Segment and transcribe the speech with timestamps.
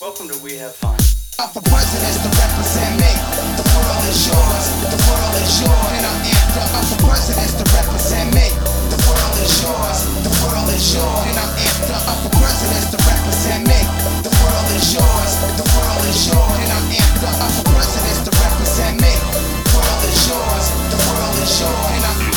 [0.00, 0.96] Welcome to We Have Fun.
[1.52, 3.12] For presidents to represent me.
[3.52, 6.72] The world is yours, the world is yours, and I'm amped up.
[6.88, 8.48] For presidents to represent me.
[8.88, 12.16] The world is yours, the world is yours, and I'm amped up.
[12.16, 13.80] For presidents to represent me.
[14.24, 17.20] The world is yours, the world is yours, and I'm amped.
[17.20, 19.12] Up for presidents to represent me.
[19.12, 20.64] The world is yours,
[20.96, 22.29] the world is yours, and I'm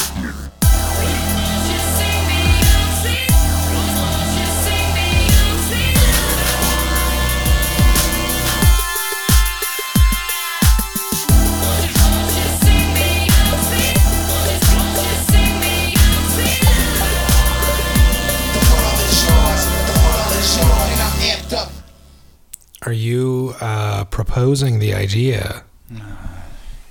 [22.85, 25.63] Are you uh, proposing the idea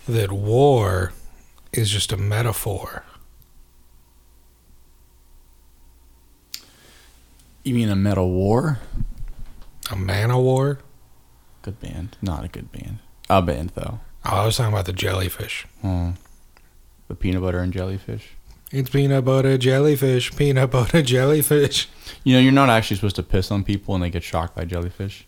[0.09, 1.13] that war
[1.73, 3.05] is just a metaphor?
[7.63, 8.79] You mean a metal war?
[9.91, 10.79] A man of war?
[11.61, 12.17] Good band.
[12.23, 12.99] Not a good band.
[13.29, 14.01] A band though.
[14.25, 15.67] Oh, I was talking about the jellyfish.
[15.85, 16.15] Oh.
[17.09, 18.31] The peanut butter and jellyfish.
[18.71, 21.89] It's peanut butter jellyfish, peanut butter jellyfish.
[22.25, 24.65] You know, you're not actually supposed to piss on people and they get shocked by
[24.65, 25.27] jellyfish.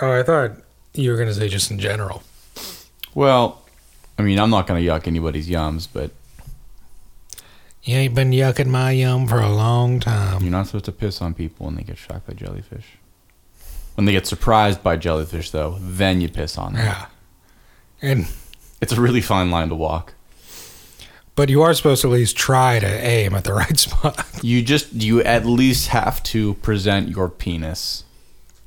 [0.00, 0.52] Oh, I thought
[0.94, 2.22] you were going to say just in general.
[3.14, 3.62] Well,
[4.18, 6.10] I mean, I'm not gonna yuck anybody's yums, but
[7.82, 10.42] You ain't been yucking my yum for a long time.
[10.42, 12.84] you're not supposed to piss on people when they get shocked by jellyfish.
[13.94, 16.84] When they get surprised by jellyfish, though, then you piss on them.
[16.84, 17.06] Yeah.
[18.02, 18.26] And
[18.82, 20.12] It's a really fine line to walk.
[21.34, 24.26] but you are supposed to at least try to aim at the right spot.
[24.42, 28.04] You just you at least have to present your penis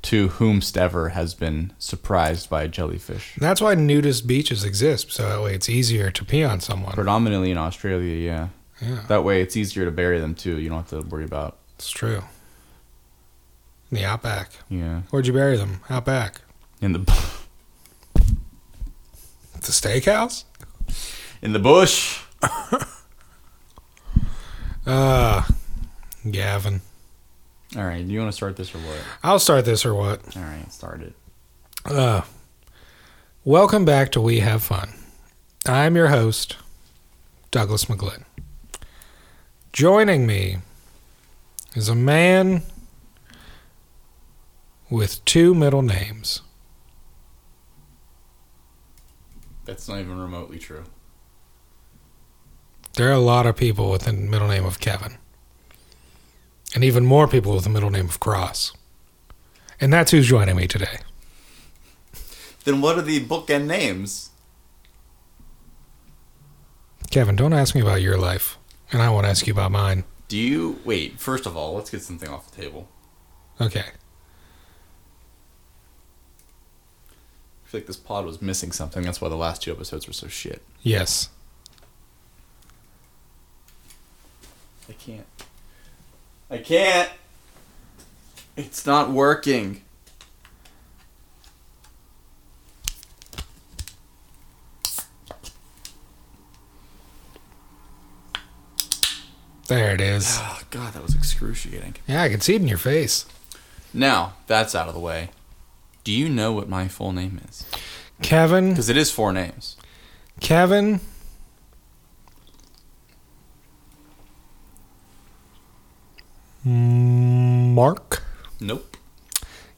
[0.03, 3.33] to whomstever has been surprised by a jellyfish.
[3.37, 6.93] That's why nudist beaches exist, so that way it's easier to pee on someone.
[6.93, 8.47] Predominantly in Australia, yeah.
[8.81, 10.57] Yeah, That way it's easier to bury them too.
[10.57, 12.23] You don't have to worry about it's true.
[13.91, 14.51] In the outback.
[14.69, 15.01] yeah.
[15.09, 15.81] Where'd you bury them?
[15.89, 16.41] Out back.
[16.81, 16.99] In the
[19.53, 20.45] the steakhouse?
[21.41, 22.21] in the bush.
[24.85, 25.43] Uh,
[26.31, 26.81] Gavin.
[27.77, 28.97] All right, do you want to start this or what?
[29.21, 30.35] I'll start this or what?
[30.35, 31.13] All right, start it.
[31.85, 32.21] Uh,
[33.43, 34.93] welcome back to We Have Fun.
[35.67, 36.57] I'm your host,
[37.51, 38.23] Douglas McGlynn.
[39.71, 40.57] Joining me
[41.75, 42.63] is a man
[44.89, 46.41] with two middle names.
[49.65, 50.85] That's not even remotely true.
[52.95, 55.19] There are a lot of people with the middle name of Kevin.
[56.75, 58.73] And even more people with the middle name of Cross.
[59.81, 60.99] And that's who's joining me today.
[62.63, 64.29] Then what are the bookend names?
[67.09, 68.57] Kevin, don't ask me about your life.
[68.91, 70.03] And I won't ask you about mine.
[70.27, 71.19] Do you wait?
[71.19, 72.87] First of all, let's get something off the table.
[73.59, 73.85] Okay.
[77.65, 79.03] I feel like this pod was missing something.
[79.03, 80.61] That's why the last two episodes were so shit.
[80.81, 81.29] Yes.
[84.87, 85.25] I can't.
[86.49, 87.09] I can't.
[88.57, 89.81] It's not working.
[99.67, 100.39] There it is.
[100.41, 101.95] Oh god, that was excruciating.
[102.07, 103.27] Yeah, I can see it in your face.
[103.93, 105.29] Now, that's out of the way.
[106.03, 107.67] Do you know what my full name is?
[108.23, 108.69] Kevin.
[108.69, 109.77] Because it is four names.
[110.39, 111.01] Kevin.
[116.63, 118.23] Mark.
[118.59, 118.97] Nope.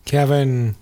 [0.06, 0.75] Kevin.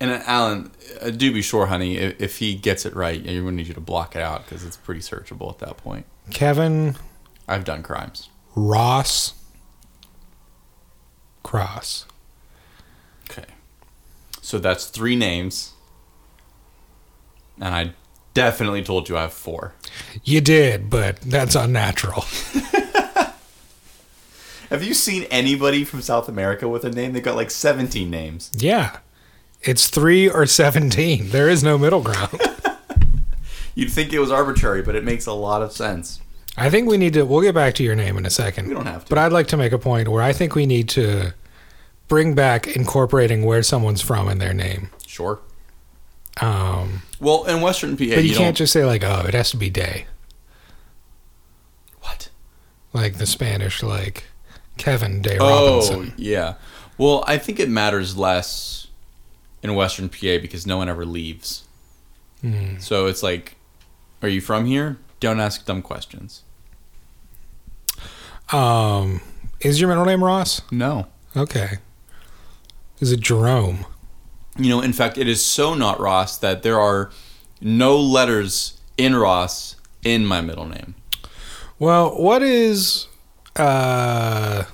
[0.00, 3.42] And uh, Alan, uh, do be sure, honey, if, if he gets it right, you're
[3.42, 6.06] going to need you to block it out because it's pretty searchable at that point.
[6.30, 6.96] Kevin
[7.46, 8.30] I've done crimes.
[8.54, 9.34] Ross
[11.42, 12.06] Cross.
[13.30, 13.44] Okay.
[14.40, 15.74] So that's three names.
[17.60, 17.92] And I
[18.32, 19.74] definitely told you I have four.
[20.24, 22.24] You did, but that's unnatural.
[24.74, 27.12] Have you seen anybody from South America with a name?
[27.12, 28.50] They got like 17 names.
[28.56, 28.98] Yeah.
[29.62, 31.30] It's three or 17.
[31.30, 32.40] There is no middle ground.
[33.76, 36.20] You'd think it was arbitrary, but it makes a lot of sense.
[36.56, 37.22] I think we need to.
[37.22, 38.66] We'll get back to your name in a second.
[38.66, 39.10] We don't have to.
[39.10, 41.34] But I'd like to make a point where I think we need to
[42.08, 44.90] bring back incorporating where someone's from in their name.
[45.06, 45.38] Sure.
[46.40, 48.56] Um, Well, in Western PA, but you, you, can't don't.
[48.56, 50.06] just say like, "Oh, it has to be day,"
[52.00, 52.30] What?
[52.92, 54.24] like the Spanish, like
[54.76, 55.94] Kevin Day Robinson.
[55.94, 56.14] Oh, Robinson.
[56.16, 56.54] yeah.
[56.98, 58.86] Well, I think it matters less
[59.62, 61.64] in Western PA because no one ever leaves.
[62.40, 62.78] Hmm.
[62.78, 63.56] So it's like,
[64.22, 64.98] are you from here?
[65.20, 66.42] Don't ask dumb questions.
[68.52, 69.20] Um,
[69.60, 70.60] is your middle name Ross?
[70.70, 71.06] No.
[71.36, 71.78] Okay.
[73.00, 73.86] Is it Jerome?
[74.56, 77.10] You know, in fact, it is so not Ross that there are
[77.60, 80.94] no letters in Ross in my middle name.
[81.78, 83.06] Well, what is
[83.56, 84.64] uh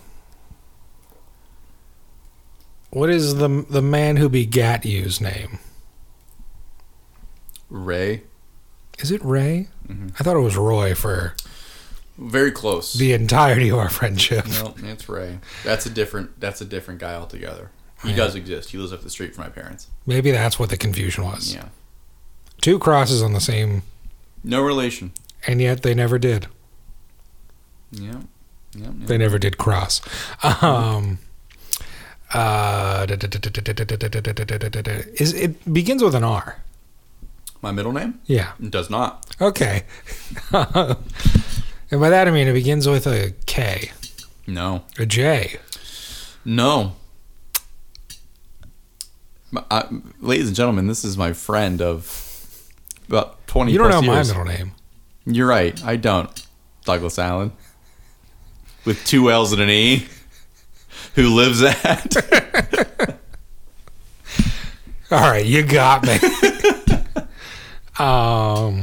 [2.91, 5.59] what is the the man who begat you's name?
[7.69, 8.23] Ray.
[8.99, 9.69] Is it Ray?
[10.19, 11.35] I thought it was Roy for
[12.19, 12.95] Very close.
[12.95, 14.47] the entirety of our friendship.
[14.47, 15.39] no, it's Ray.
[15.65, 16.39] That's a different.
[16.41, 17.71] That's a different guy altogether.
[18.03, 18.17] He Yeah.
[18.17, 18.71] does exist.
[18.71, 19.89] He lives up the street from my parents.
[20.07, 21.55] Maybe that's what the confusion was.
[21.55, 21.67] Yeah.
[22.61, 23.83] Two crosses on the same,
[24.45, 25.13] No relation.
[25.47, 26.47] and yet they never did.
[27.91, 28.21] Yeah.
[28.75, 28.89] Yeah.
[28.95, 30.01] They never did cross.
[30.63, 31.19] Um,
[32.33, 33.07] uh,
[35.15, 36.63] is it begins with an R?
[37.63, 38.53] My middle name Yeah.
[38.63, 39.27] It does not.
[39.41, 39.83] Okay.
[40.53, 40.97] and
[41.91, 43.91] by that I mean it begins with a K,
[44.47, 44.85] No.
[44.99, 45.59] a J.
[46.45, 46.95] No.
[49.71, 49.89] I,
[50.21, 52.69] ladies and gentlemen, this is my friend of
[53.09, 53.73] about twenty.
[53.73, 54.73] You don't know plus my middle name.
[55.27, 55.83] You're right.
[55.85, 56.31] I don't.
[56.85, 57.51] Douglas Allen.
[58.85, 60.07] With two L's and an E.
[61.15, 62.17] Who lives at?
[65.11, 66.15] All right, you got me.
[67.99, 68.83] um,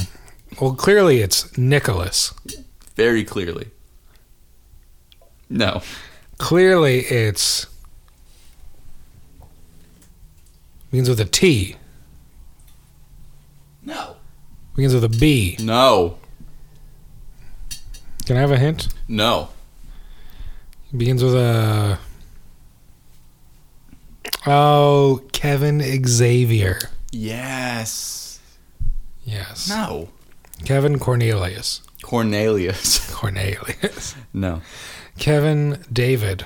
[0.60, 2.34] well, clearly it's Nicholas.
[2.96, 3.70] Very clearly.
[5.50, 5.82] No.
[6.38, 7.68] Clearly it's
[10.92, 11.76] begins with a T.
[13.84, 14.18] No.
[14.76, 15.56] Begins with a B.
[15.60, 16.18] No.
[18.26, 18.90] Can I have a hint?
[19.08, 19.50] No.
[20.96, 22.00] Begins with a.
[24.46, 26.80] Oh, Kevin Xavier.
[27.12, 28.40] Yes.
[29.26, 29.68] Yes.
[29.68, 30.10] No.
[30.64, 31.82] Kevin Cornelius.
[32.02, 33.12] Cornelius.
[33.14, 34.16] Cornelius.
[34.34, 34.62] No.
[35.20, 36.46] Kevin David.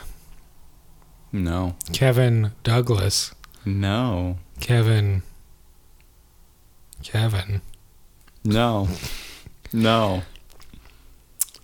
[1.31, 1.75] No.
[1.93, 3.35] Kevin Douglas.
[3.63, 4.37] No.
[4.59, 5.21] Kevin.
[7.03, 7.61] Kevin.
[8.43, 8.87] No.
[9.71, 10.23] No.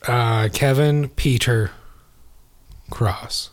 [0.07, 1.71] Uh, Kevin Peter
[2.89, 3.49] Cross.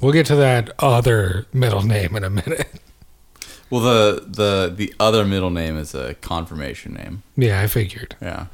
[0.00, 2.68] We'll get to that other middle name in a minute.
[3.68, 7.24] Well, the the the other middle name is a confirmation name.
[7.36, 8.14] Yeah, I figured.
[8.22, 8.46] Yeah.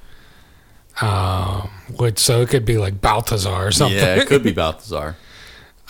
[1.02, 3.98] Um, which so it could be like Balthazar or something.
[3.98, 5.16] Yeah, it could be Balthazar.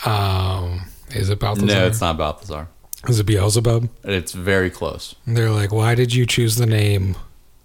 [0.05, 1.67] Um, is it Balthazar?
[1.67, 2.67] no, it's not Balthazar.
[3.07, 3.89] Is it Beelzebub?
[4.03, 5.15] It's very close.
[5.25, 7.15] And they're like, why did you choose the name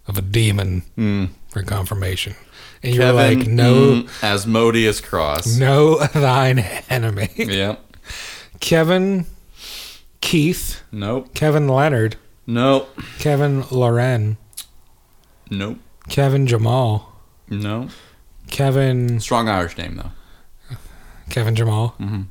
[0.08, 1.28] of a demon Mm.
[1.48, 2.34] for confirmation?
[2.82, 5.56] And you're like, no, mm, Asmodeus Cross.
[5.58, 6.58] no, thine
[6.90, 7.28] enemy.
[7.36, 7.76] Yeah.
[8.60, 9.26] Kevin,
[10.20, 11.32] Keith, Nope.
[11.34, 12.16] Kevin Leonard,
[12.46, 12.88] Nope.
[13.18, 14.36] Kevin Loren,
[15.50, 15.78] Nope.
[16.08, 17.12] Kevin Jamal,
[17.48, 17.88] No.
[18.48, 20.76] Kevin, Strong Irish name though.
[21.30, 22.26] Kevin Jamal, Mhm.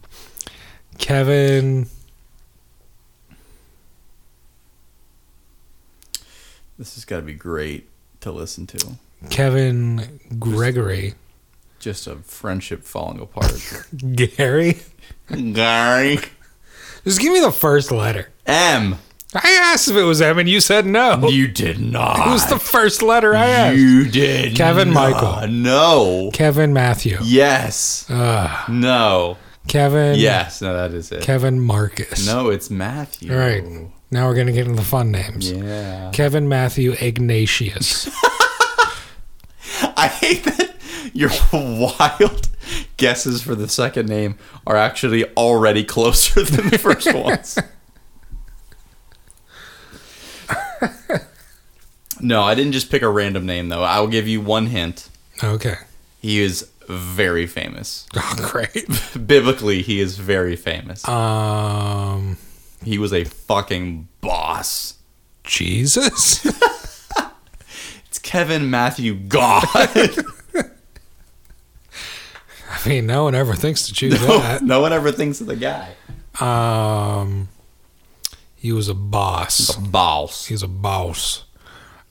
[0.97, 1.87] Kevin.
[6.77, 7.89] This has got to be great
[8.21, 8.97] to listen to.
[9.29, 11.15] Kevin Gregory,
[11.79, 13.85] Just a friendship falling apart.
[14.15, 14.77] Gary.
[15.53, 16.19] Gary.
[17.03, 18.29] Just give me the first letter.
[18.45, 18.97] M.
[19.33, 21.27] I asked if it was M, and you said no.
[21.27, 22.27] You did not.
[22.27, 23.77] It was the first letter I asked.
[23.77, 24.55] You did.
[24.55, 25.11] Kevin not.
[25.11, 25.47] Michael.
[25.49, 26.29] No.
[26.33, 27.17] Kevin Matthew.
[27.23, 28.05] Yes.
[28.09, 28.69] Ugh.
[28.69, 29.37] No.
[29.67, 30.17] Kevin.
[30.17, 30.61] Yes.
[30.61, 31.23] No, that is it.
[31.23, 32.25] Kevin Marcus.
[32.25, 33.33] No, it's Matthew.
[33.33, 33.63] All right.
[34.09, 35.51] Now we're gonna get into the fun names.
[35.51, 36.11] Yeah.
[36.13, 38.07] Kevin Matthew Ignatius.
[39.97, 40.75] I hate that
[41.13, 42.49] your wild
[42.97, 47.57] guesses for the second name are actually already closer than the first ones.
[52.21, 53.83] no, I didn't just pick a random name though.
[53.83, 55.09] I'll give you one hint.
[55.43, 55.75] okay.
[56.21, 58.07] He is very famous.
[58.15, 58.87] Oh, great.
[59.27, 61.07] Biblically, he is very famous.
[61.07, 62.37] Um,
[62.83, 64.95] He was a fucking boss.
[65.43, 66.45] Jesus.
[68.17, 69.63] It's Kevin Matthew God.
[69.75, 70.09] I
[72.87, 74.63] mean, no one ever thinks to choose no, that.
[74.63, 75.93] no one ever thinks of the guy.
[76.39, 77.49] Um,
[78.55, 79.77] he was a boss.
[79.77, 80.45] A boss.
[80.45, 81.43] He was a boss.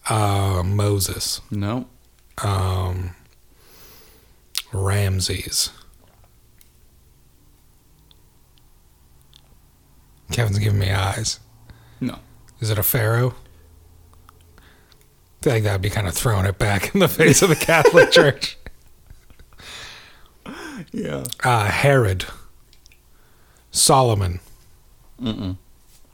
[0.08, 1.40] Uh, Moses.
[1.50, 1.88] No.
[2.42, 3.16] Um,
[4.72, 5.70] Ramses.
[10.32, 11.40] Kevin's giving me eyes.
[12.00, 12.18] No.
[12.60, 13.34] Is it a pharaoh?
[15.44, 18.10] I like that'd be kind of throwing it back in the face of the Catholic
[18.12, 18.56] Church.
[20.92, 21.24] Yeah.
[21.44, 22.24] Uh, Herod.
[23.70, 24.40] Solomon.
[25.22, 25.56] Mm-mm.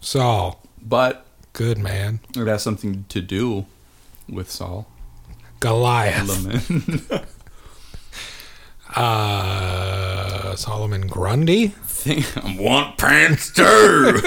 [0.03, 0.63] Saul.
[0.83, 2.21] But Good man.
[2.37, 3.65] it has something to do
[4.29, 4.87] with Saul.
[5.61, 6.29] Goliath.
[8.95, 11.69] Uh, Solomon Grundy.
[12.03, 14.21] Think, I want pants too.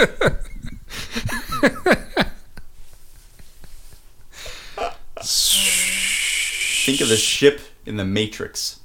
[6.85, 8.79] Think of the ship in the Matrix.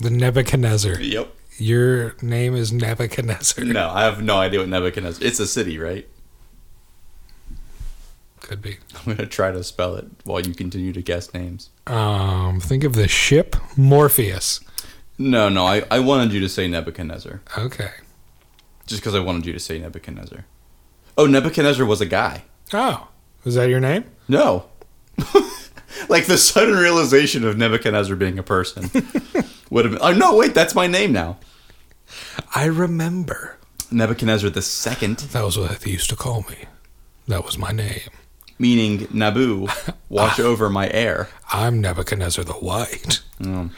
[0.00, 0.98] The Nebuchadnezzar.
[1.00, 1.34] Yep.
[1.58, 3.64] Your name is Nebuchadnezzar.
[3.64, 5.26] No, I have no idea what Nebuchadnezzar.
[5.26, 6.08] It's a city, right?
[8.40, 8.78] Could be.
[8.94, 11.68] I'm gonna try to spell it while you continue to guess names.
[11.86, 14.60] Um, think of the ship Morpheus.
[15.18, 17.40] No, no, I, I wanted you to say Nebuchadnezzar.
[17.56, 17.90] Okay.
[18.86, 20.44] Just because I wanted you to say Nebuchadnezzar.
[21.18, 22.42] Oh, Nebuchadnezzar was a guy.
[22.72, 23.08] Oh,
[23.44, 24.04] is that your name?
[24.28, 24.66] No.
[26.08, 28.90] like the sudden realization of Nebuchadnezzar being a person
[29.70, 30.02] would have been.
[30.02, 31.38] Oh, no, wait, that's my name now.
[32.54, 33.56] I remember.
[33.90, 36.64] Nebuchadnezzar the second, That was what they used to call me.
[37.28, 38.10] That was my name.
[38.58, 39.68] meaning Nabu,
[40.08, 41.28] watch over my heir.
[41.52, 43.22] I'm Nebuchadnezzar the White.
[43.40, 43.70] Mm.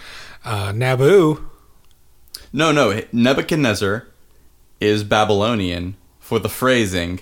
[0.45, 1.49] Uh, Nabu.
[2.52, 4.09] No, no, Nebuchadnezzar
[4.80, 7.21] is Babylonian for the phrasing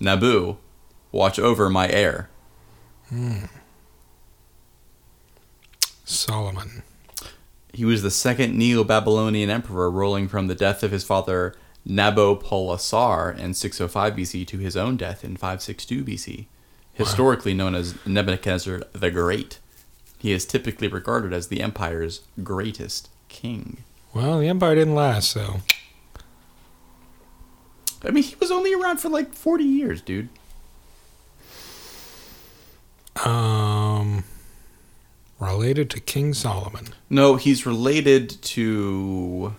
[0.00, 0.56] Nabu,
[1.12, 2.28] watch over my heir.
[6.04, 6.82] Solomon.
[7.72, 11.54] He was the second Neo Babylonian emperor, ruling from the death of his father
[11.86, 16.46] Nabopolassar in 605 BC to his own death in 562 BC.
[16.94, 19.58] Historically known as Nebuchadnezzar the Great,
[20.26, 23.84] he is typically regarded as the empire's greatest king.
[24.12, 25.60] Well, the empire didn't last, so
[28.04, 30.28] I mean, he was only around for like 40 years, dude.
[33.24, 34.24] um,
[35.38, 36.88] related to King Solomon.
[37.08, 39.54] No, he's related to.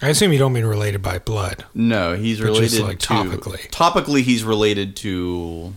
[0.00, 1.64] I assume you don't mean related by blood.
[1.74, 3.08] No, he's related like, to.
[3.08, 3.68] topically.
[3.70, 5.74] Topically, he's related to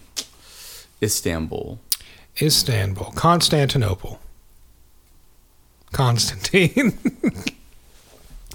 [1.02, 1.80] Istanbul.
[2.42, 4.20] Istanbul, Constantinople,
[5.92, 6.98] Constantine.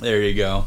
[0.00, 0.66] There you go.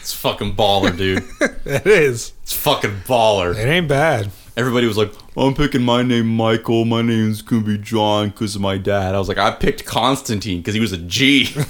[0.00, 1.22] It's fucking baller, dude.
[1.66, 2.32] it is.
[2.42, 3.54] It's fucking baller.
[3.54, 4.30] It ain't bad.
[4.56, 6.86] Everybody was like, I'm picking my name Michael.
[6.86, 9.14] My name's gonna be John because of my dad.
[9.14, 11.54] I was like, I picked Constantine because he was a G.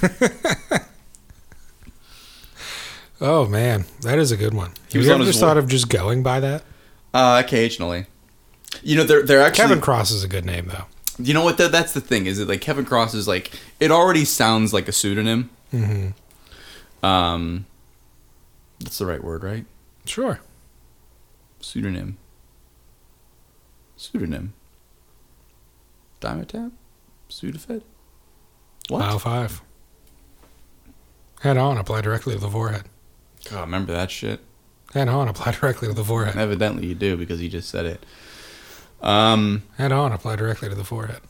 [3.23, 4.73] Oh man, that is a good one.
[4.89, 6.63] He Have you ever just thought of just going by that?
[7.13, 8.07] Uh, occasionally.
[8.83, 9.63] You know, they're they're actually.
[9.63, 10.85] Kevin Cross is a good name though.
[11.19, 11.59] You know what?
[11.59, 12.27] That that's the thing.
[12.27, 15.51] Is it like Kevin Cross is like it already sounds like a pseudonym.
[15.73, 17.05] Mm-hmm.
[17.05, 17.67] Um,
[18.79, 19.67] that's the right word, right?
[20.05, 20.41] Sure.
[21.61, 22.17] Pseudonym.
[23.97, 24.55] Pseudonym.
[26.21, 26.73] Dimetap?
[27.29, 27.83] Sudafed?
[28.89, 29.01] What?
[29.01, 29.63] Wow five.
[31.41, 32.85] Head on, apply directly to the forehead.
[33.51, 34.41] God, remember that shit?
[34.95, 36.37] Head on, apply directly to the forehead.
[36.37, 38.05] Evidently you do because you just said it.
[39.01, 41.21] Um, Head on, apply directly to the forehead.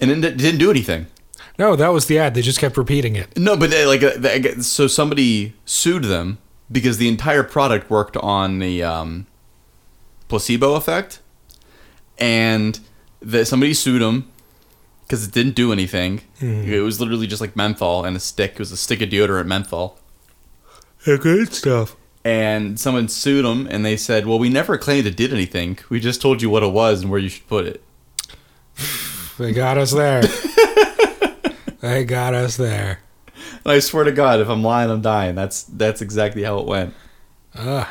[0.00, 1.06] and it didn't do anything.
[1.58, 2.34] No, that was the ad.
[2.34, 3.36] They just kept repeating it.
[3.38, 6.38] No, but they, like, uh, they, so somebody sued them
[6.70, 9.26] because the entire product worked on the um,
[10.28, 11.20] placebo effect,
[12.18, 12.78] and
[13.20, 14.30] the, somebody sued them
[15.02, 16.20] because it didn't do anything.
[16.40, 18.52] It was literally just like menthol and a stick.
[18.52, 19.98] It was a stick of deodorant menthol.
[21.06, 21.96] Yeah, good stuff.
[22.26, 25.78] And someone sued them, and they said, "Well, we never claimed it did anything.
[25.88, 27.82] We just told you what it was and where you should put it."
[29.38, 30.22] They got us there.
[31.80, 33.00] they got us there.
[33.64, 35.34] And I swear to God, if I'm lying, I'm dying.
[35.34, 36.94] That's that's exactly how it went.
[37.54, 37.86] Ugh.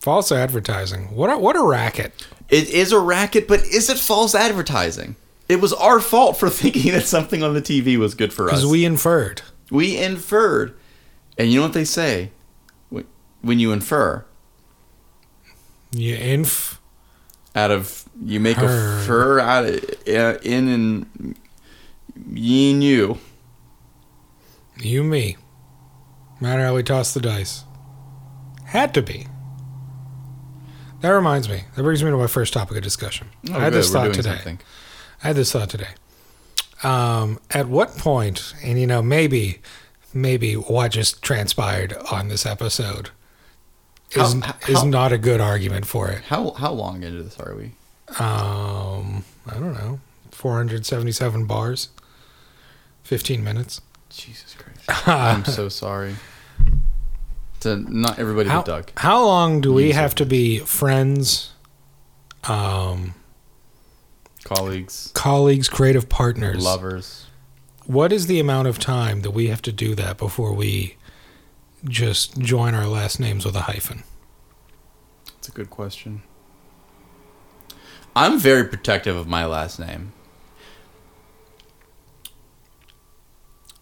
[0.00, 1.14] False advertising.
[1.14, 2.26] What a, what a racket.
[2.48, 5.14] It is a racket, but is it false advertising?
[5.48, 8.52] It was our fault for thinking that something on the TV was good for us.
[8.52, 9.42] Because we inferred.
[9.70, 10.74] we inferred,
[11.38, 12.30] and you know what they say
[13.40, 14.24] when you infer
[15.92, 16.80] You inf.
[17.54, 19.02] out of you make Heard.
[19.02, 19.74] a fur out of
[20.08, 21.36] uh, in and
[22.32, 23.18] ye and you.
[24.78, 25.36] You, me.
[26.40, 27.64] Matter how we toss the dice.
[28.66, 29.26] Had to be.
[31.00, 31.64] That reminds me.
[31.76, 33.28] That brings me to my first topic of discussion.
[33.50, 34.30] Oh, I had good, this thought today.
[34.36, 34.60] something.
[35.22, 35.88] I had this thought today.
[36.82, 39.60] Um, at what point, and you know, maybe,
[40.14, 43.10] maybe what just transpired on this episode
[44.12, 46.22] is How- is not a good argument for it.
[46.24, 47.72] How how long into this are we?
[48.18, 50.00] Um, I don't know,
[50.30, 51.88] four hundred seventy-seven bars,
[53.02, 53.80] fifteen minutes.
[54.10, 55.08] Jesus Christ!
[55.08, 56.16] I'm so sorry.
[57.60, 58.90] To not everybody How, but Doug.
[58.96, 61.52] how long do we have to be friends,
[62.44, 63.14] um,
[64.44, 66.62] colleagues, colleagues, creative partners?
[66.62, 67.21] lovers.
[67.86, 70.96] What is the amount of time that we have to do that before we
[71.84, 74.04] just join our last names with a hyphen?
[75.26, 76.22] That's a good question.
[78.14, 80.12] I'm very protective of my last name.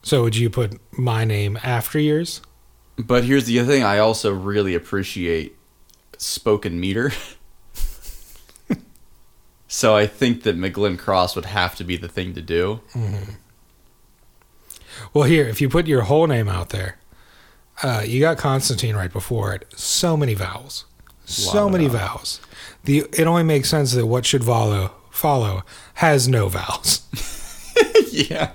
[0.03, 2.41] So would you put my name after yours?
[2.97, 5.57] But here's the other thing I also really appreciate
[6.17, 7.13] spoken meter.
[9.69, 12.81] so I think that McGlynn Cross would have to be the thing to do.
[12.95, 13.33] Mm-hmm.
[15.13, 16.97] Well, here, if you put your whole name out there,
[17.83, 19.67] uh, you got Constantine right before it.
[19.77, 20.85] So many vowels,
[21.25, 22.41] so many vowels.
[22.85, 25.63] The it only makes sense that what should follow follow
[25.95, 27.03] has no vowels.
[28.11, 28.51] yeah.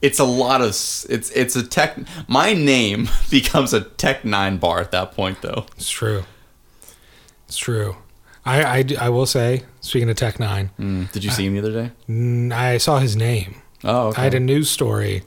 [0.00, 1.98] It's a lot of it's it's a tech.
[2.28, 5.66] My name becomes a Tech N9ne bar at that point, though.
[5.76, 6.24] It's true.
[7.46, 7.96] It's true.
[8.44, 11.72] I, I, I will say, speaking of Tech N9ne, Did you see him the other
[11.72, 11.90] day?
[12.08, 13.56] mm, I saw his name.
[13.84, 14.20] Oh, okay.
[14.20, 15.22] I had a news story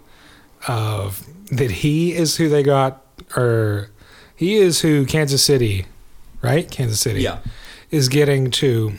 [0.68, 3.02] of that he is who they got,
[3.36, 3.90] or
[4.36, 5.86] he is who Kansas City,
[6.42, 6.70] right?
[6.70, 7.40] Kansas City, Yeah.
[7.90, 8.94] is getting to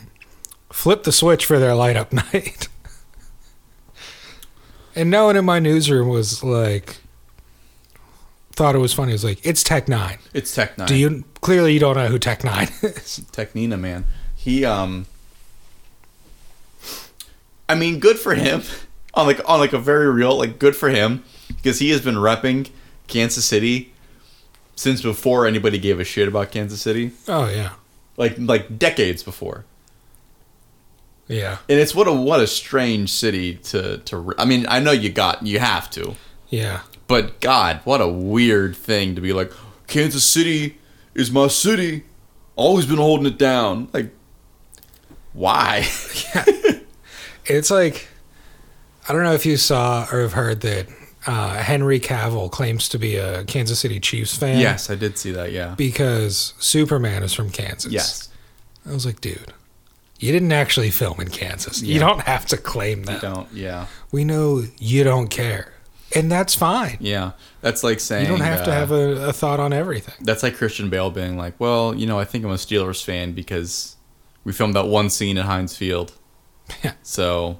[0.71, 2.67] flip the switch for their light up night.
[4.95, 6.97] and no one in my newsroom was like,
[8.51, 9.11] thought it was funny.
[9.11, 10.17] It was like, it's Tech N9ne.
[10.33, 10.87] It's Tech N9ne.
[10.87, 13.21] Do you clearly you don't know who Tech N9ne is?
[13.31, 14.05] Technina, man.
[14.35, 15.05] He um
[17.67, 18.61] I mean, good for him.
[19.15, 21.23] On like on like a very real like good for him
[21.63, 22.69] because he has been repping
[23.07, 23.93] Kansas City
[24.75, 27.11] since before anybody gave a shit about Kansas City.
[27.27, 27.71] oh yeah,
[28.17, 29.65] Like like decades before.
[31.27, 34.91] yeah, And it's what a what a strange city to to I mean, I know
[34.91, 36.15] you got you have to.
[36.49, 36.81] yeah.
[37.05, 39.51] But God, what a weird thing to be like,
[39.87, 40.77] Kansas City
[41.13, 42.05] is my city.
[42.55, 43.89] Always been holding it down.
[43.93, 44.11] Like,
[45.33, 45.85] why?
[46.35, 46.45] yeah.
[47.45, 48.07] It's like
[49.07, 50.87] I don't know if you saw or have heard that
[51.27, 54.59] uh, Henry Cavill claims to be a Kansas City Chiefs fan.
[54.59, 55.51] yes, I did see that.
[55.51, 55.75] Yeah.
[55.77, 57.91] because Superman is from Kansas.
[57.91, 58.29] Yes.
[58.85, 59.53] I was like, dude,
[60.19, 61.81] you didn't actually film in Kansas.
[61.81, 63.21] You don't have to claim that.
[63.21, 63.51] Don't.
[63.53, 63.87] Yeah.
[64.11, 65.71] We know you don't care,
[66.15, 66.97] and that's fine.
[66.99, 67.31] Yeah.
[67.61, 70.15] That's like saying You don't have to uh, have a, a thought on everything.
[70.19, 73.31] That's like Christian Bale being like, well, you know, I think I'm a Steelers fan
[73.31, 73.95] because
[74.43, 76.11] we filmed that one scene at Heinz Field.
[76.83, 76.93] Yeah.
[77.03, 77.59] So,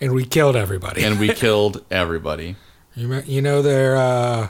[0.00, 1.02] And we killed everybody.
[1.04, 2.56] and we killed everybody
[2.94, 4.48] you, you know they're uh,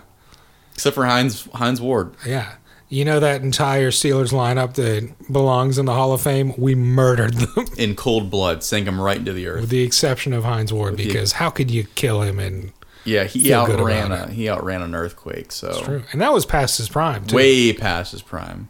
[0.74, 2.14] except for Hines Hines Ward.
[2.26, 2.54] yeah.
[2.92, 6.52] You know that entire Steelers lineup that belongs in the Hall of Fame?
[6.58, 7.66] We murdered them.
[7.78, 9.60] in cold blood, sank them right into the earth.
[9.60, 12.40] with the exception of Hines Ward, because how could you kill him?
[12.40, 12.72] And
[13.04, 15.52] Yeah, he outran a he outran an earthquake.
[15.52, 17.26] So it's true, and that was past his prime.
[17.26, 17.36] Too.
[17.36, 18.68] way past his prime.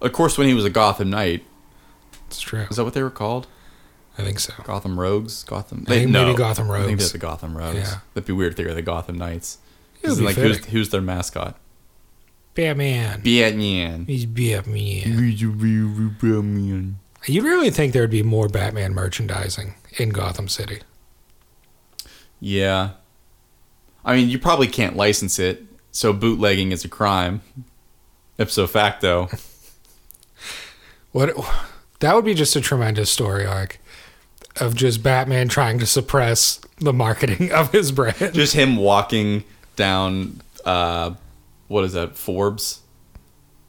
[0.00, 1.44] Of course, when he was a Gotham Knight,
[2.26, 2.66] it's true.
[2.68, 3.46] is that what they were called?
[4.16, 4.52] I think so.
[4.62, 5.84] Gotham Rogues, Gotham.
[5.88, 7.10] I think maybe Gotham I think Rogues.
[7.10, 7.76] they're the Gotham Rogues.
[7.78, 7.98] Yeah.
[8.14, 9.58] That'd be weird if they were the Gotham Knights.
[10.02, 10.72] It would 'Cause be like who's, fitting.
[10.72, 11.58] who's their mascot?
[12.54, 13.22] Batman.
[13.22, 14.04] Batman.
[14.06, 15.34] He's Batman.
[17.26, 20.80] You really think there would be more Batman merchandising in Gotham City?
[22.38, 22.90] Yeah.
[24.04, 27.40] I mean, you probably can't license it, so bootlegging is a crime.
[28.38, 29.28] Ipso facto.
[31.12, 31.32] What?
[32.00, 33.78] That would be just a tremendous story arc
[34.60, 38.34] of just Batman trying to suppress the marketing of his brand.
[38.34, 39.44] Just him walking
[39.76, 41.14] down, uh,
[41.68, 42.80] what is that, Forbes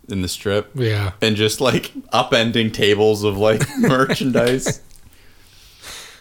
[0.07, 0.69] in the strip?
[0.75, 1.13] yeah.
[1.21, 4.81] and just like upending tables of like merchandise.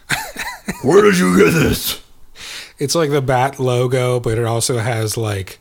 [0.83, 2.03] Where did you get this?
[2.79, 5.59] It's like the Bat logo, but it also has like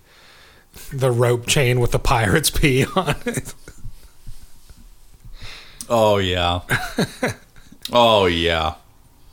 [0.92, 3.54] the rope chain with the pirate's P on it.
[5.90, 6.62] Oh yeah.
[7.92, 8.76] oh yeah.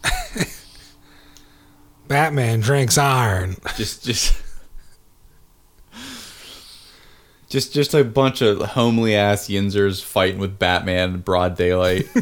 [2.08, 3.56] Batman drinks iron.
[3.76, 4.34] Just just
[7.48, 12.06] just just a bunch of homely ass yinzers fighting with Batman in broad daylight.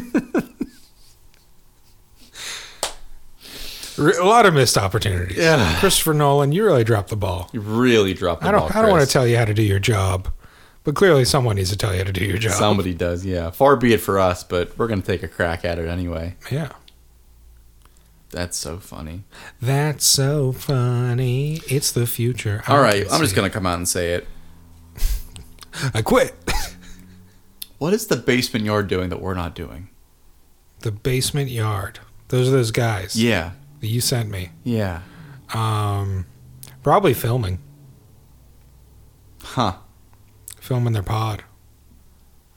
[3.97, 5.37] A lot of missed opportunities.
[5.37, 5.77] Yeah.
[5.81, 7.49] Christopher Nolan, you really dropped the ball.
[7.51, 8.69] You really dropped the I ball.
[8.69, 8.75] don't.
[8.77, 10.31] I don't want to tell you how to do your job,
[10.85, 12.53] but clearly someone needs to tell you how to do your job.
[12.53, 13.49] Somebody does, yeah.
[13.49, 16.37] Far be it for us, but we're gonna take a crack at it anyway.
[16.49, 16.71] Yeah.
[18.31, 19.23] That's so funny.
[19.61, 21.61] That's so funny.
[21.67, 22.63] It's the future.
[22.67, 24.27] I All right, I'm just gonna come out and say it.
[25.93, 26.35] I quit.
[27.79, 29.89] What is the basement yard doing that we're not doing?
[30.81, 31.99] the basement yard.
[32.29, 34.51] Those are those guys Yeah, that you sent me.
[34.63, 35.01] yeah.
[35.53, 36.25] Um,
[36.83, 37.59] probably filming,
[39.43, 39.73] Huh.
[40.59, 41.43] filming their pod.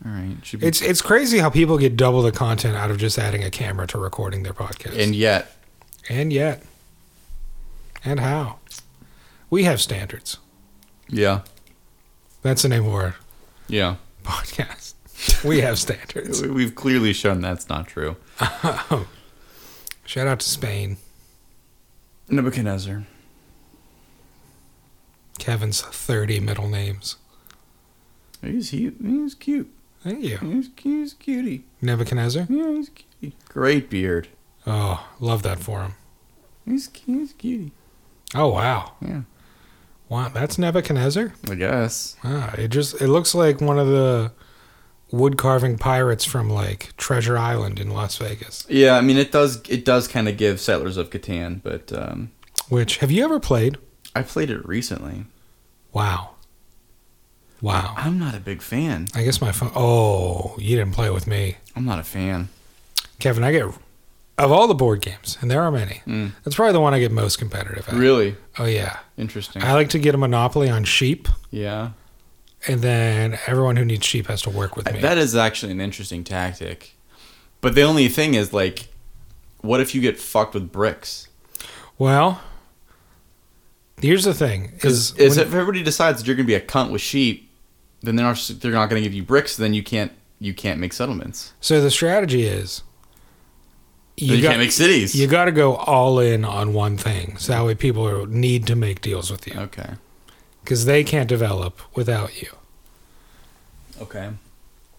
[0.04, 0.36] All right.
[0.52, 0.66] Be.
[0.66, 3.86] It's it's crazy how people get double the content out of just adding a camera
[3.88, 4.98] to recording their podcast.
[5.02, 5.50] and yet,
[6.12, 6.62] and yet,
[8.04, 8.58] and how
[9.50, 10.38] we have standards.
[11.08, 11.40] yeah,
[12.42, 13.16] That's the name of our
[13.68, 13.96] yeah.
[14.22, 14.94] podcast.
[15.44, 16.42] We have standards.
[16.42, 18.16] We- We've clearly shown that's not true.
[20.04, 20.96] Shout out to Spain.
[22.28, 23.04] Nebuchadnezzar.
[25.38, 27.16] Kevin's 30 middle names.
[28.42, 28.96] He's cute.
[29.02, 29.70] He's cute.
[30.02, 30.38] Thank you.
[30.38, 31.64] He's, cute he's cutie.
[31.80, 32.46] Nebuchadnezzar?
[32.48, 33.36] Yeah, he's cutie.
[33.48, 34.28] Great beard.
[34.66, 35.94] Oh, love that for him.
[36.64, 37.72] He's he's cutie.
[38.34, 38.92] Oh, wow.
[39.00, 39.22] Yeah,
[40.08, 41.32] Wow, that's Nebuchadnezzar?
[41.50, 42.16] I guess.
[42.24, 44.32] Ah, it just it looks like one of the
[45.10, 48.66] wood carving pirates from like Treasure Island in Las Vegas.
[48.68, 52.30] Yeah, I mean it does it does kind of give Settlers of Catan, but um,
[52.68, 53.78] Which have you ever played?
[54.14, 55.24] I played it recently.
[55.92, 56.30] Wow.
[57.60, 57.94] Wow.
[57.96, 59.08] I'm not a big fan.
[59.14, 59.72] I guess my phone.
[59.74, 62.48] Oh, you didn't play with me, I'm not a fan.
[63.18, 63.44] Kevin.
[63.44, 63.66] I get
[64.42, 66.02] of all the board games, and there are many.
[66.06, 66.32] Mm.
[66.44, 67.94] That's probably the one I get most competitive at.
[67.94, 68.98] Really Oh yeah.
[69.16, 69.62] interesting.
[69.62, 71.90] I like to get a monopoly on sheep, yeah,
[72.66, 75.00] and then everyone who needs sheep has to work with me.
[75.00, 76.94] that is actually an interesting tactic.
[77.60, 78.88] But the only thing is, like,
[79.60, 81.28] what if you get fucked with bricks?
[81.98, 82.40] well,
[84.00, 86.90] here's the thing: is Because if everybody decides that you're going to be a cunt
[86.90, 87.50] with sheep,
[88.00, 89.56] then they're not they're not going to give you bricks.
[89.56, 91.52] Then you can't you can't make settlements.
[91.60, 92.82] so the strategy is
[94.18, 95.14] Then you, got- can't make cities.
[95.14, 98.76] You got to go all in on one thing, so that way people need to
[98.76, 99.94] make deals with you okay.
[100.62, 102.50] because they can't develop without you.
[104.00, 104.30] Okay.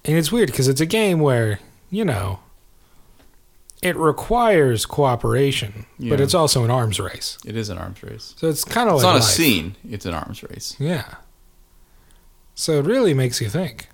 [0.05, 2.39] And it's weird because it's a game where you know
[3.81, 7.37] it requires cooperation, but it's also an arms race.
[7.45, 8.33] It is an arms race.
[8.37, 9.75] So it's kind of It's like not a scene.
[9.89, 10.75] It's an arms race.
[10.79, 11.15] Yeah.
[12.55, 13.89] So it really makes you think.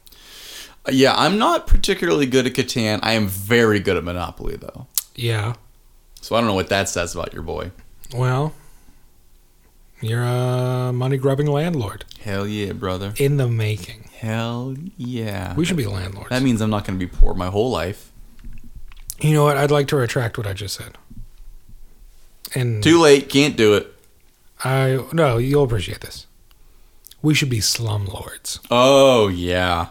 [0.85, 2.99] Uh, Yeah, I'm not particularly good at Catan.
[3.01, 4.85] I am very good at Monopoly, though.
[5.19, 5.53] Yeah.
[6.21, 7.71] So I don't know what that says about your boy.
[8.15, 8.53] Well,
[10.01, 13.13] you're a money grubbing landlord Hell yeah, brother.
[13.17, 14.09] in the making.
[14.17, 15.55] Hell yeah.
[15.55, 16.29] We should be landlords.
[16.29, 18.11] That means I'm not going to be poor my whole life.
[19.19, 19.57] You know what?
[19.57, 20.97] I'd like to retract what I just said.
[22.55, 23.29] And Too late.
[23.29, 23.93] Can't do it.
[24.63, 26.25] I no, you'll appreciate this.
[27.21, 28.59] We should be slumlords.
[28.71, 29.89] Oh yeah.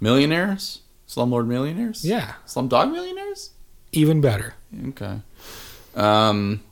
[0.00, 0.80] Millionaires?
[1.08, 2.04] Slumlord millionaires?
[2.04, 3.50] Yeah, Slumdog millionaires?
[3.92, 4.54] even better.
[4.88, 5.20] Okay.
[5.94, 6.62] Um.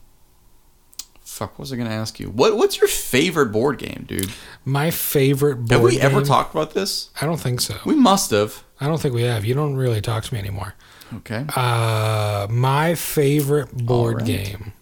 [1.23, 1.53] Fuck.
[1.53, 2.29] What was I gonna ask you?
[2.29, 4.33] What What's your favorite board game, dude?
[4.65, 5.79] My favorite board game.
[5.79, 7.11] Have we ever talked about this?
[7.21, 7.77] I don't think so.
[7.85, 8.65] We must have.
[8.81, 9.45] I don't think we have.
[9.45, 10.75] You don't really talk to me anymore.
[11.15, 11.45] Okay.
[11.55, 14.27] Uh, my favorite board right.
[14.27, 14.73] game.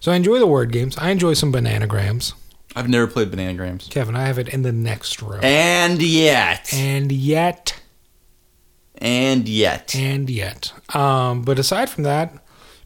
[0.00, 0.98] So I enjoy the word games.
[0.98, 2.34] I enjoy some bananagrams.
[2.74, 3.90] I've never played Bananagrams.
[3.90, 5.40] Kevin, I have it in the next room.
[5.42, 6.72] And yet.
[6.72, 7.80] And yet,
[9.02, 9.94] And yet.
[9.96, 10.72] and yet.
[10.94, 12.32] Um, but aside from that,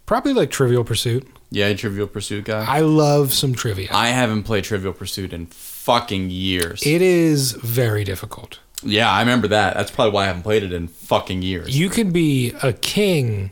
[0.07, 1.27] probably like Trivial Pursuit.
[1.51, 2.65] Yeah, Trivial Pursuit guy.
[2.67, 3.89] I love some trivia.
[3.93, 6.85] I haven't played Trivial Pursuit in fucking years.
[6.87, 8.59] It is very difficult.
[8.83, 9.75] yeah, I remember that.
[9.75, 11.79] That's probably why I haven't played it in fucking years.
[11.79, 13.51] You can be a king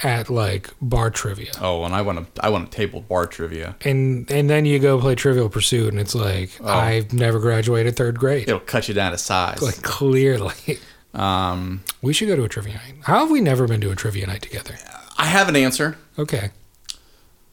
[0.00, 1.50] at like bar trivia.
[1.60, 2.44] oh, and I want to.
[2.44, 3.76] I want to table bar trivia.
[3.84, 6.66] And and then you go play Trivial Pursuit and it's like Oh.
[6.68, 8.48] I've never graduated third grade.
[8.48, 9.60] It'll cut you down to size.
[9.62, 10.78] Like clearly.
[11.14, 12.94] Um, We should go to a trivia night.
[13.02, 14.76] How have we never been to a trivia night together?
[15.16, 15.96] I have an answer.
[16.18, 16.50] Okay.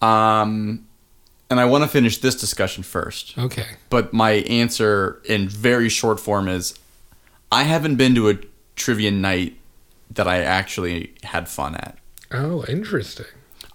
[0.02, 0.86] Um,
[1.50, 3.38] and I want to finish this discussion first.
[3.38, 3.66] Okay.
[3.90, 6.78] But my answer in very short form is
[7.52, 8.38] I haven't been to a
[8.76, 9.58] trivia night
[10.12, 11.98] that I actually had fun at.
[12.32, 13.26] Oh, interesting.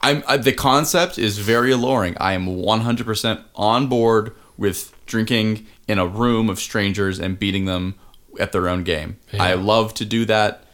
[0.03, 2.16] I'm I, the concept is very alluring.
[2.19, 7.95] I am 100% on board with drinking in a room of strangers and beating them
[8.40, 9.18] at their own game.
[9.33, 9.42] Yeah.
[9.42, 10.64] I love to do that.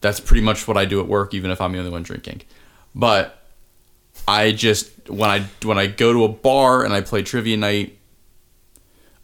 [0.00, 2.42] That's pretty much what I do at work even if I'm the only one drinking.
[2.94, 3.38] But
[4.28, 7.98] I just when I when I go to a bar and I play trivia night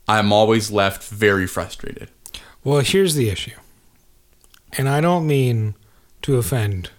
[0.08, 2.08] I'm always left very frustrated.
[2.64, 3.56] Well, here's the issue.
[4.76, 5.74] And I don't mean
[6.22, 6.90] to offend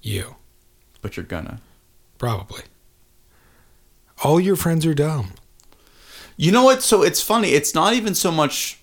[0.00, 0.36] you,
[1.02, 1.60] But you're gonna.
[2.18, 2.62] probably.
[4.22, 5.32] All your friends are dumb.
[6.36, 6.82] You know what?
[6.82, 7.50] So it's funny.
[7.50, 8.80] It's not even so much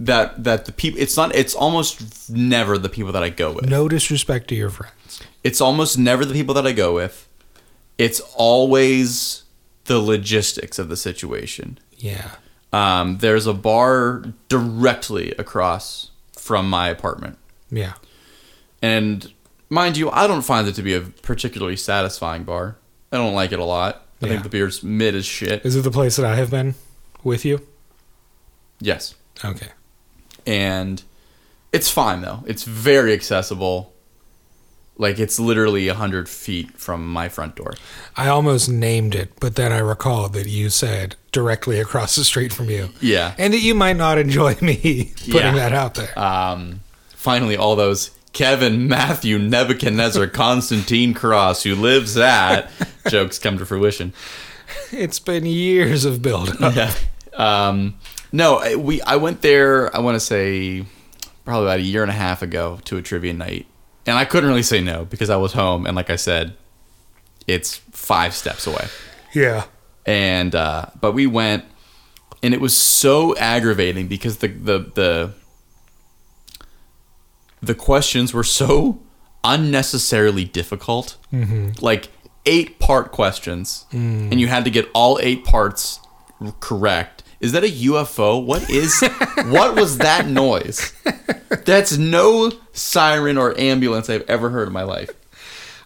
[0.00, 1.00] that that the people.
[1.00, 1.34] It's not.
[1.34, 3.68] It's almost never the people that I go with.
[3.68, 5.22] No disrespect to your friends.
[5.44, 7.28] It's almost never the people that I go with.
[7.98, 9.44] It's always
[9.84, 11.78] the logistics of the situation.
[11.96, 12.32] Yeah.
[12.72, 17.38] Um, there's a bar directly across from my apartment,
[17.70, 17.94] Yeah.
[18.82, 19.32] and
[19.70, 22.76] mind you, I don't find it to be a particularly satisfying bar.
[23.12, 24.06] I don't like it a lot.
[24.20, 24.32] I Yeah.
[24.32, 25.64] think the beer's mid as shit.
[25.64, 26.74] Is it the place that I have been
[27.24, 27.66] with you?
[28.80, 29.14] Yes.
[29.44, 29.68] Okay.
[30.46, 31.02] And
[31.72, 32.42] it's fine though.
[32.46, 33.92] It's very accessible.
[34.98, 37.74] Like it's literally a hundred feet from my front door.
[38.16, 42.50] I almost named it, but then I recalled that you said directly across the street
[42.52, 42.88] from you.
[43.02, 43.34] Yeah.
[43.36, 45.54] And that you might not enjoy me putting Yeah.
[45.56, 46.18] that out there.
[46.18, 46.80] Um,
[47.10, 52.70] finally, all those Kevin, Matthew, Nebuchadnezzar, Constantine Cross, who lives at
[53.08, 54.14] jokes come to fruition.
[54.92, 56.74] It's been years of build up.
[56.74, 56.94] yeah.
[57.34, 57.96] Um,
[58.32, 59.94] no, I- we I went there.
[59.94, 60.84] I want to say
[61.44, 63.66] probably about a year and a half ago to a trivia night,
[64.06, 66.54] and I couldn't really say no because I was home, and like I said,
[67.46, 68.86] it's five steps away.
[69.34, 69.64] Yeah.
[70.04, 71.64] And uh, but we went,
[72.42, 75.32] and it was so aggravating because the the the
[77.62, 79.00] the questions were so
[79.44, 81.16] unnecessarily difficult.
[81.80, 82.08] Like
[82.44, 86.00] eight part questions, and you had to get all eight parts
[86.60, 87.22] correct.
[87.40, 88.44] Is that a UFO?
[88.44, 89.00] What is?
[89.46, 90.92] what was that noise?
[91.64, 95.10] That's no siren or ambulance I've ever heard in my life.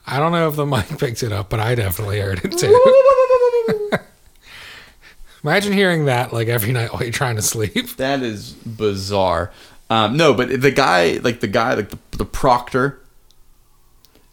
[0.07, 3.99] I don't know if the mic picked it up, but I definitely heard it too.
[5.43, 7.97] Imagine hearing that like every night while you're trying to sleep.
[7.97, 9.53] That is bizarre.
[9.89, 13.01] Um, no, but the guy, like the guy, like the, the proctor,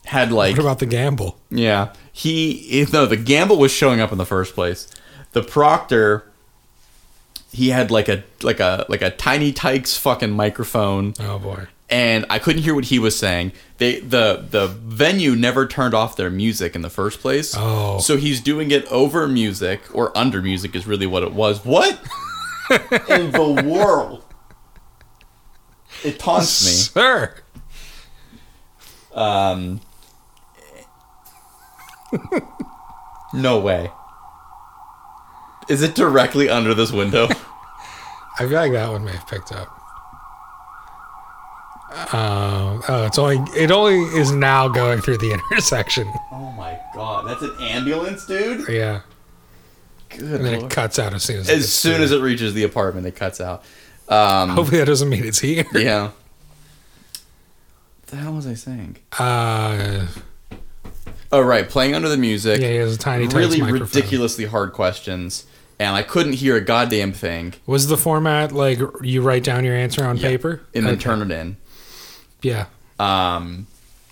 [0.06, 1.38] had like What about the gamble?
[1.50, 1.94] yeah.
[2.12, 4.88] He no, the gamble was showing up in the first place.
[5.34, 6.30] The proctor,
[7.52, 11.68] he had like a like a like a tiny tykes fucking microphone, Oh boy.
[11.90, 13.52] and I couldn't hear what he was saying.
[13.78, 17.54] They the the venue never turned off their music in the first place.
[17.58, 18.00] Oh.
[18.00, 21.64] so he's doing it over music or under music is really what it was.
[21.66, 21.94] What
[23.10, 24.24] in the world?
[26.04, 26.72] It taunts me.
[26.74, 27.34] Sir.
[29.14, 29.82] Um,
[33.34, 33.90] no way.
[35.70, 37.28] Is it directly under this window?
[38.40, 39.74] I feel like that one may have picked up.
[42.14, 46.08] Um, oh, it's only it only is now going through the intersection.
[46.32, 48.68] oh my god, that's an ambulance, dude.
[48.70, 49.02] Yeah,
[50.10, 50.22] Good.
[50.22, 52.64] and then it cuts out as soon as it As soon as it reaches the
[52.64, 53.64] apartment, it cuts out.
[54.10, 55.66] Um, Hopefully that doesn't mean it's here.
[55.74, 56.04] yeah.
[56.04, 56.12] What
[58.08, 58.98] the hell was I saying?
[59.18, 60.08] Uh,
[61.30, 62.62] Oh right, playing under the music.
[62.62, 63.88] yeah, he has a tiny, tiny really microphone.
[63.88, 65.46] ridiculously hard questions,
[65.80, 67.54] and I couldn't hear a goddamn thing.
[67.66, 70.30] Was the format like you write down your answer on Yeah.
[70.30, 71.04] paper and then Okay.
[71.04, 71.58] turn it in.
[72.42, 72.66] Yeah,
[73.00, 73.68] Um,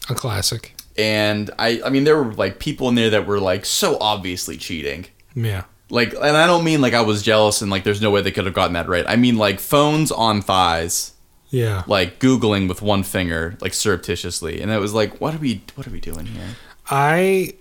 [0.10, 0.74] a classic.
[0.98, 4.58] and I, I mean, there were like people in there that were like so obviously
[4.58, 5.06] cheating.
[5.36, 8.22] Yeah, Like, and I don't mean like I was jealous and like there's no way
[8.22, 9.06] they could have gotten that right.
[9.08, 11.12] I mean like phones on thighs,
[11.50, 11.84] yeah.
[11.88, 15.86] like googling with one finger, like surreptitiously, and it was like, what are we, what
[15.88, 16.56] are we doing here?
[16.90, 17.54] I,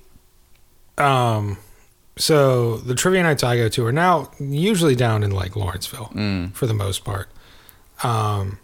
[0.99, 1.59] um,
[2.17, 6.53] so the trivia nights I go to are now usually down in like Lawrenceville Mm.
[6.55, 7.29] for the most part,
[8.03, 8.59] um,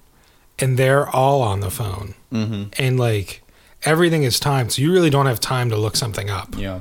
[0.58, 2.64] and they're all on the phone, Mm-hmm.
[2.78, 3.42] and like
[3.82, 6.54] everything is timed, so you really don't have time to look something up.
[6.56, 6.80] Yeah.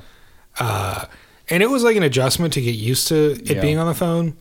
[0.60, 1.06] Uh,
[1.50, 3.62] and it was like an adjustment to get used to it Yeah.
[3.62, 4.36] being on the phone,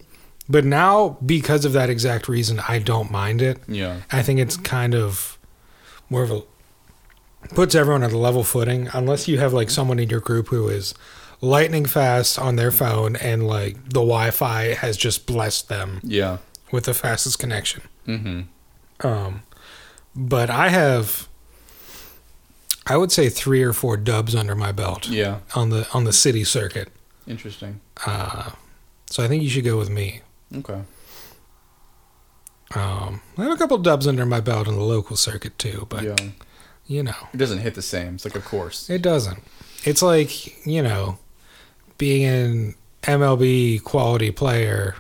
[0.48, 3.58] but now because of that exact reason, I don't mind it.
[3.68, 3.98] Yeah.
[4.10, 5.38] I think it's kind of
[6.10, 6.42] more of a
[7.54, 10.68] puts everyone on a level footing unless you have like someone in your group who
[10.68, 10.94] is
[11.40, 16.38] lightning fast on their phone and like the Wi-Fi has just blessed them Yeah.
[16.72, 17.82] with the fastest connection.
[18.06, 19.06] Mm-hmm.
[19.06, 19.42] Um,
[20.16, 21.28] but I have,
[22.86, 25.38] I would say three or four dubs under my belt Yeah.
[25.54, 26.88] on the on the city circuit.
[27.26, 27.80] Interesting.
[28.06, 28.50] Uh,
[29.10, 30.22] so I think you should go with me.
[30.56, 30.80] Okay.
[32.74, 36.02] Um, I have a couple dubs under my belt on the local circuit too, but
[36.02, 36.16] yeah.
[36.88, 37.14] You know.
[37.32, 38.14] It doesn't hit the same.
[38.16, 38.90] It's like a course.
[38.90, 39.38] It doesn't.
[39.84, 41.18] It's like, you know,
[41.98, 44.96] being an MLB quality player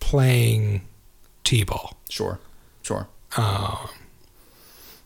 [0.00, 0.82] playing
[1.44, 1.96] T ball.
[2.10, 2.38] Sure.
[2.82, 3.08] Sure.
[3.36, 3.88] Um,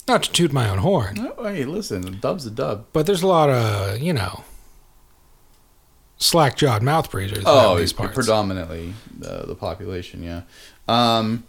[0.08, 2.86] not to toot my own horn, Oh, hey, listen, a dub's a dub.
[2.92, 4.44] but there's a lot of, you know,
[6.16, 8.14] slack jawed mouth breathers Oh, these parts.
[8.14, 10.22] predominantly the the population.
[10.22, 10.42] Yeah.
[10.88, 11.44] Um,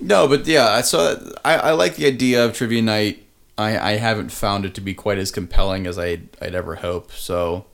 [0.00, 1.14] no, but yeah, I saw.
[1.44, 3.23] I, I like the idea of trivia night.
[3.56, 7.12] I, I haven't found it to be quite as compelling as I'd, I'd ever hope.
[7.12, 7.66] So,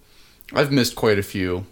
[0.53, 1.65] I've missed quite a few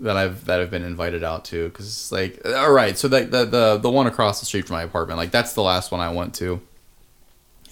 [0.00, 2.98] that I've that have been invited out to because it's like all right.
[2.98, 5.62] So that the, the the one across the street from my apartment, like that's the
[5.62, 6.60] last one I went to,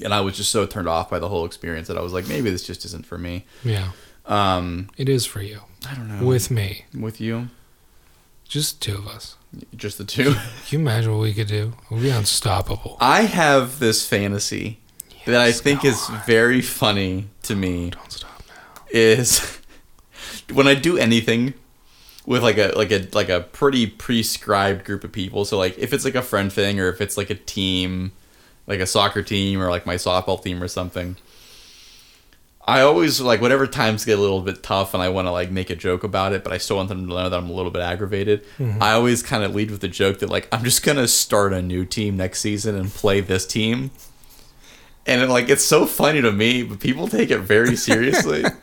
[0.03, 2.29] and I was just so turned off by the whole experience that I was like,
[2.29, 3.45] maybe this just isn't for me.
[3.65, 3.91] yeah,
[4.27, 5.61] Um, it is for you.
[5.89, 6.85] I don't know With me.
[6.97, 7.49] with you,
[8.49, 9.37] Just two of us.
[9.75, 10.35] just the two.
[10.35, 11.73] Can you imagine what we could do?
[11.91, 12.97] We'd be unstoppable.
[13.01, 14.79] I have this fantasy
[15.31, 18.83] that I think is very funny to me Don't stop now.
[18.91, 19.59] is
[20.53, 21.55] when I do anything
[22.27, 25.45] with like a like a like a pretty prescribed group of people.
[25.45, 28.13] So like if it's like a friend thing or if it's like a team,
[28.67, 31.17] like a soccer team or like my softball team or something.
[32.67, 35.51] I always like whatever times get a little bit tough and I want to like
[35.51, 37.53] make a joke about it, but I still want them to know that I'm a
[37.53, 38.45] little bit aggravated.
[38.59, 38.81] Mm-hmm.
[38.81, 41.63] I always kind of lead with the joke that like I'm just gonna start a
[41.63, 43.91] new team next season and play this team,
[45.07, 48.45] and it, like it's so funny to me, but people take it very seriously.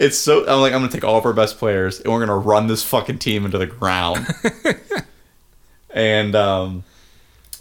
[0.00, 2.38] It's so I'm like I'm gonna take all of our best players and we're gonna
[2.38, 4.28] run this fucking team into the ground.
[5.90, 6.84] and um,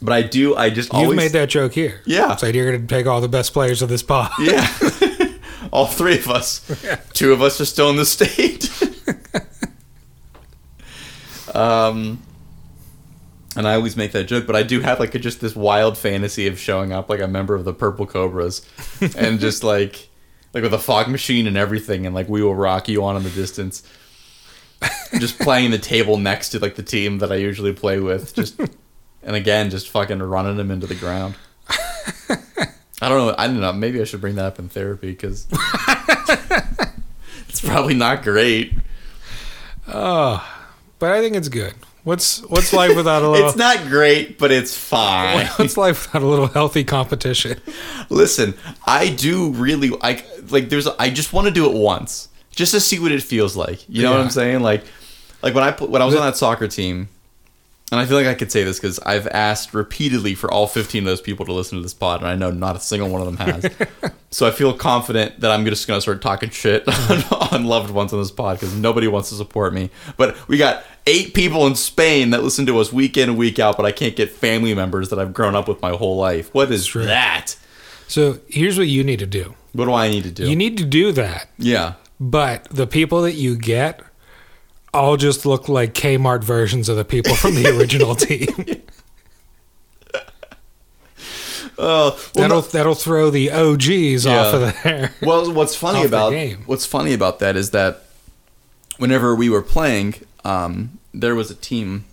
[0.02, 2.02] but I do I just You've always made that joke here.
[2.06, 2.36] Yeah.
[2.36, 4.32] So you're going to take all the best players of this pod.
[4.40, 4.68] yeah.
[5.72, 6.62] all three of us.
[7.14, 8.70] Two of us are still in the state.
[11.56, 12.22] um.
[13.58, 15.98] And I always make that joke, but I do have like a, just this wild
[15.98, 18.62] fantasy of showing up like a member of the Purple Cobras,
[19.18, 20.10] and just like
[20.54, 23.24] like with a fog machine and everything, and like we will rock you on in
[23.24, 23.82] the distance.
[25.18, 28.60] just playing the table next to like the team that I usually play with, just
[29.24, 31.34] and again just fucking running them into the ground.
[33.02, 33.36] I don't know.
[33.38, 33.74] I don't know.
[33.74, 35.48] Maybe I should bring that up in therapy because
[37.50, 38.74] it's probably not great.
[39.88, 40.48] Oh,
[41.00, 41.74] But I think it's good.
[42.08, 45.46] What's what's life without a little It's not great, but it's fine.
[45.58, 47.60] What's life without a little healthy competition?
[48.10, 48.54] Listen,
[48.86, 52.80] I do really like like there's I just want to do it once just to
[52.80, 53.84] see what it feels like.
[53.90, 54.62] You know what I'm saying?
[54.62, 54.86] Like
[55.42, 57.10] like when I when I was on that soccer team,
[57.92, 61.04] and I feel like I could say this because I've asked repeatedly for all 15
[61.04, 63.22] of those people to listen to this pod, and I know not a single one
[63.22, 64.12] of them has.
[64.30, 68.12] so I feel confident that I'm just gonna start talking shit on, on loved ones
[68.12, 69.90] on this pod because nobody wants to support me.
[70.18, 73.58] But we got eight people in Spain that listen to us week in and week
[73.58, 76.54] out, but I can't get family members that I've grown up with my whole life.
[76.54, 77.06] What is True.
[77.06, 77.56] that?
[78.10, 79.56] So here's what you need to do.
[79.72, 80.50] What do I need to do?
[80.50, 81.94] You need to do that, yeah.
[82.20, 84.02] but the people that you get
[84.94, 88.82] all just look like Kmart versions of the people from the original team.
[91.80, 95.14] Uh, well, that'll that'll throw the OGs off of there.
[95.22, 96.64] well, what's funny about game.
[96.66, 98.04] what's funny about that is that
[98.98, 102.06] whenever we were playing, um, there was a team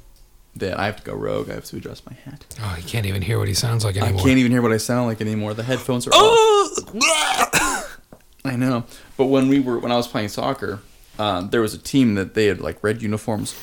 [0.57, 1.49] that I have to go rogue.
[1.49, 2.45] I have to adjust my hat.
[2.61, 4.21] Oh, you can't even hear what he sounds like anymore.
[4.21, 5.55] I can't even hear what I sound like anymore.
[5.55, 6.85] The headphones are off.
[6.95, 7.91] Oh!
[8.45, 8.85] I know.
[9.17, 10.81] But when we were when I was playing soccer,
[11.19, 13.55] um, there was a team that they had like red uniforms,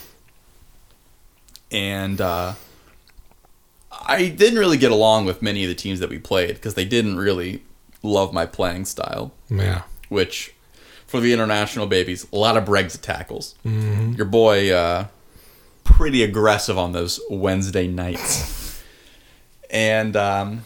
[1.71, 2.53] and uh,
[3.91, 6.85] I didn't really get along with many of the teams that we played because they
[6.85, 7.63] didn't really
[8.03, 9.31] love my playing style.
[9.49, 9.83] yeah.
[10.09, 10.53] Which,
[11.07, 13.55] for the international babies, a lot of Brexit tackles.
[13.63, 15.07] Your boy, uh,
[15.83, 18.81] pretty aggressive on those Wednesday nights,
[19.69, 20.63] and um,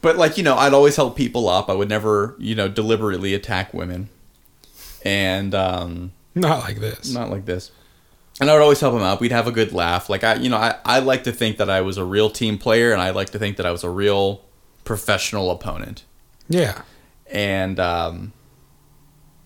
[0.00, 1.68] but like you know, I'd always help people up.
[1.70, 4.08] I would never, you know, deliberately attack women,
[5.04, 7.12] and um, Not like this.
[7.12, 7.70] not like this.
[8.40, 9.20] And I would always help him out.
[9.20, 10.08] We'd have a good laugh.
[10.08, 12.58] Like I, you know, I, I like to think that I was a real team
[12.58, 14.42] player, and I like to think that I was a real
[14.84, 16.04] professional opponent.
[16.48, 16.82] Yeah.
[17.30, 18.32] And um,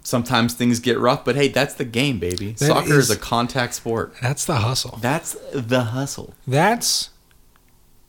[0.02, 2.52] sometimes things get rough, but hey, that's the game, baby.
[2.52, 4.14] That Soccer is, is- a contact sport.
[4.22, 4.98] That's the hustle.
[5.02, 6.34] That's the hustle.
[6.46, 7.10] That's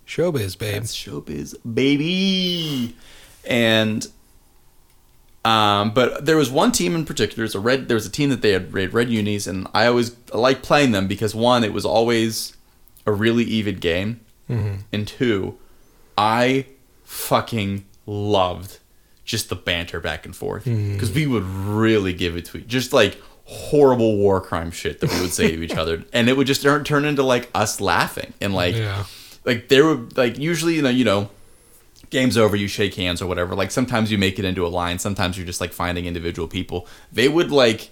[0.08, 0.76] showbiz, babe.
[0.82, 2.96] That's showbiz, baby.
[3.46, 4.06] And
[5.48, 7.38] um, but there was one team in particular.
[7.44, 7.88] There's a red.
[7.88, 10.92] There was a team that they had red, red unis, and I always liked playing
[10.92, 12.56] them because one, it was always
[13.06, 15.58] a really even game, and two,
[16.18, 16.66] I
[17.04, 18.80] fucking loved
[19.26, 22.94] just the banter back and forth because we would really give it to each just
[22.94, 26.48] like horrible war crime shit that we would say to each other, and it would
[26.48, 29.06] just turn, turn into like us laughing and like Yeah.
[29.46, 31.30] like there would like usually you know you know
[32.10, 33.56] game's over you shake hands or whatever.
[33.56, 35.00] Like sometimes you make it into a line.
[35.00, 36.88] Sometimes you're just like finding individual people.
[37.12, 37.92] They would like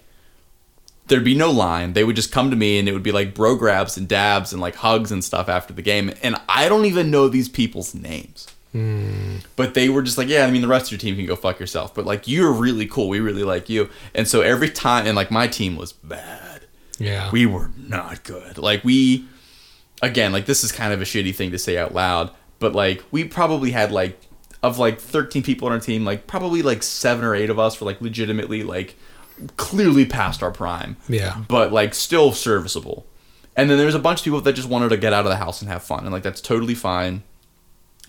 [1.08, 1.94] there'd be no line.
[1.94, 4.52] They would just come to me and it would be like bro grabs and dabs
[4.52, 6.14] and like hugs and stuff after the game.
[6.24, 8.48] And i don't even know these people's names.
[8.72, 9.38] Hmm.
[9.56, 11.38] But they were just like yeah i mean the rest of your team can go
[11.38, 13.10] fuck yourself but like you're really cool.
[13.10, 13.90] We really like you.
[14.14, 16.66] And so every time and like my team was bad.
[16.98, 17.30] Yeah.
[17.32, 18.58] we were not good.
[18.58, 19.28] Like we
[20.02, 23.04] again, like this is kind of a shitty thing to say out loud, but like
[23.12, 24.20] we probably had like
[24.64, 27.80] of like 13 people on our team, like probably like 7 or 8 of us
[27.80, 28.96] were like legitimately like
[29.58, 30.98] clearly past our prime.
[31.08, 31.44] Yeah.
[31.48, 33.06] But like still serviceable.
[33.56, 35.38] And then there's a bunch of people that just wanted to get out of the
[35.38, 37.24] house and have fun and like that's totally fine.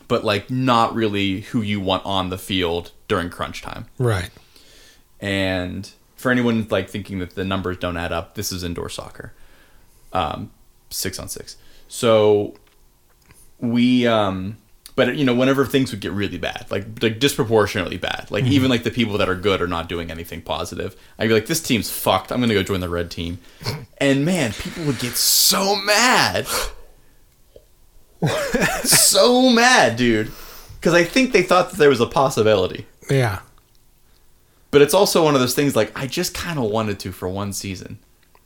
[0.09, 3.87] But like not really who you want on the field during crunch time.
[3.99, 4.31] right.
[5.21, 9.33] And for anyone like thinking that the numbers don't add up, this is indoor soccer,
[10.13, 10.51] um,
[10.91, 11.57] six on six.
[11.89, 12.55] So
[13.61, 14.57] we, um,
[14.95, 18.71] but you know, whenever things would get really bad, like like disproportionately bad, like even
[18.71, 20.97] like the people that are good are not doing anything positive.
[21.19, 22.33] I'd be like, this team's fucked.
[22.33, 23.39] I'm gonna go join the red team,
[23.99, 26.47] and man, people would get so mad,
[28.85, 30.31] so mad, dude,
[30.81, 32.87] because I think they thought that there was a possibility.
[33.11, 33.41] Yeah.
[34.71, 37.29] But it's also one of those things like I just kind of wanted to for
[37.29, 37.99] one season,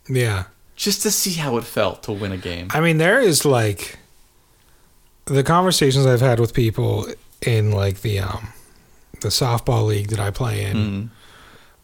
[0.07, 0.45] Yeah.
[0.75, 2.67] just to see how it felt to win a game.
[2.71, 3.97] I mean, there is like
[5.31, 7.07] the conversations I've had with people
[7.45, 8.49] in like the um
[9.21, 11.11] the softball league that I play in,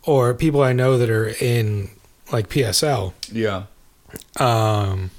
[0.03, 1.89] or people I know that are in
[2.31, 3.13] like PSL.
[3.31, 3.63] Yeah.
[4.39, 5.11] Um,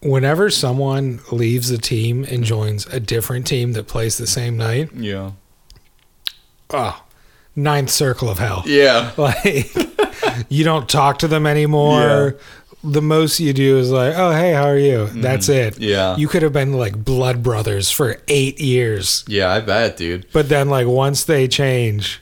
[0.00, 4.90] whenever someone leaves a team and joins a different team that plays the same night,
[4.94, 5.32] Yeah.
[6.70, 7.02] oh,
[7.56, 8.62] ninth circle of hell.
[8.66, 9.12] Yeah.
[9.18, 9.74] Like
[10.48, 12.36] you don't talk to them anymore.
[12.84, 15.74] The most you do is like, "Oh, hey, how are you?" That's it.
[15.74, 15.82] Mm-hmm.
[15.84, 16.16] Yeah.
[16.16, 19.24] You could have been like blood brothers for 8 years.
[19.28, 20.26] Yeah, I bet, dude.
[20.32, 22.20] But then like once they change,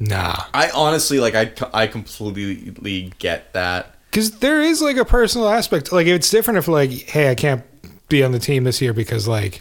[0.00, 0.34] nah.
[0.52, 3.94] I honestly like I I completely get that.
[4.12, 5.92] Cuz there is like a personal aspect.
[5.92, 7.62] Like it's different if like, "Hey, I can't
[8.08, 9.60] be on the team this year because like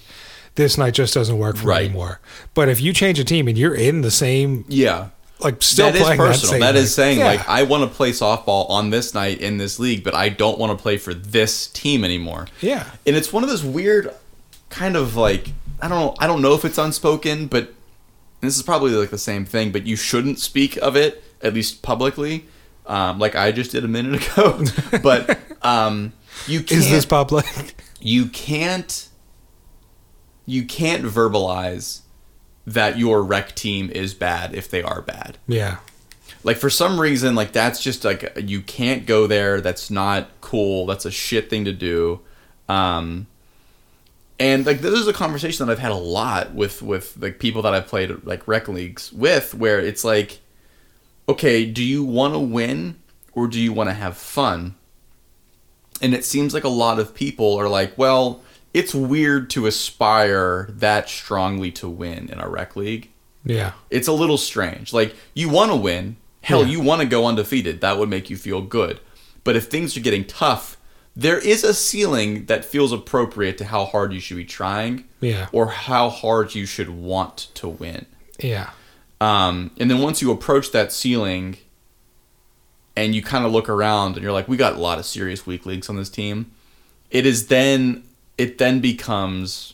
[0.55, 1.81] this night just doesn't work for Right.
[1.81, 2.19] me anymore."
[2.55, 5.09] But if you change a team and you're in the same Yeah.
[5.43, 6.51] Like still that is playing personal.
[6.51, 6.81] same that night.
[6.81, 7.25] is saying Yeah.
[7.25, 10.57] like I want to play softball on this night in this league, but I don't
[10.59, 12.47] want to play for this team anymore.
[12.61, 12.85] Yeah.
[13.05, 14.13] And it's one of those weird
[14.69, 15.49] kind of like
[15.81, 17.73] I don't know I don't know if it's unspoken, but
[18.41, 21.81] this is probably like the same thing, but you shouldn't speak of it at least
[21.81, 22.45] publicly.
[22.85, 24.61] Um, like I just did a minute ago,
[25.01, 26.11] but um,
[26.47, 26.71] you can't.
[26.81, 27.45] Is this public?
[28.01, 29.07] you can't
[30.45, 32.01] you can't verbalize
[32.65, 35.37] that your rec team is bad if they are bad.
[35.47, 35.77] yeah.
[36.45, 39.61] Like for some reason, like that's just like you can't go there.
[39.61, 40.85] That's not cool.
[40.85, 42.19] That's a shit thing to do.
[42.67, 43.27] Um,
[44.39, 47.61] and like this is a conversation that I've had a lot with with like people
[47.61, 50.41] that I've played like rec leagues with, where it's like,
[51.29, 52.97] okay, do you want to win
[53.31, 54.75] or do you want to have fun?
[56.01, 58.41] And it seems like a lot of people are like, well,
[58.73, 63.09] it's weird to aspire that strongly to win in a rec league
[63.45, 63.73] Yeah.
[63.89, 64.93] it's a little strange.
[64.93, 66.71] Like you want to win, hell, Yeah.
[66.71, 67.81] you want to go undefeated.
[67.81, 68.99] That would make you feel good.
[69.43, 70.77] But if things are getting tough,
[71.15, 75.47] there is a ceiling that feels appropriate to how hard you should be trying, Yeah.
[75.51, 78.05] or how hard you should want to win.
[78.39, 78.71] Yeah.
[79.21, 81.57] Um, and then once you approach that ceiling,
[82.95, 85.45] and you kind of look around, and you're like, we got a lot of serious
[85.45, 86.51] weak leagues on this team.
[87.11, 88.03] It is then
[88.37, 89.73] it then becomes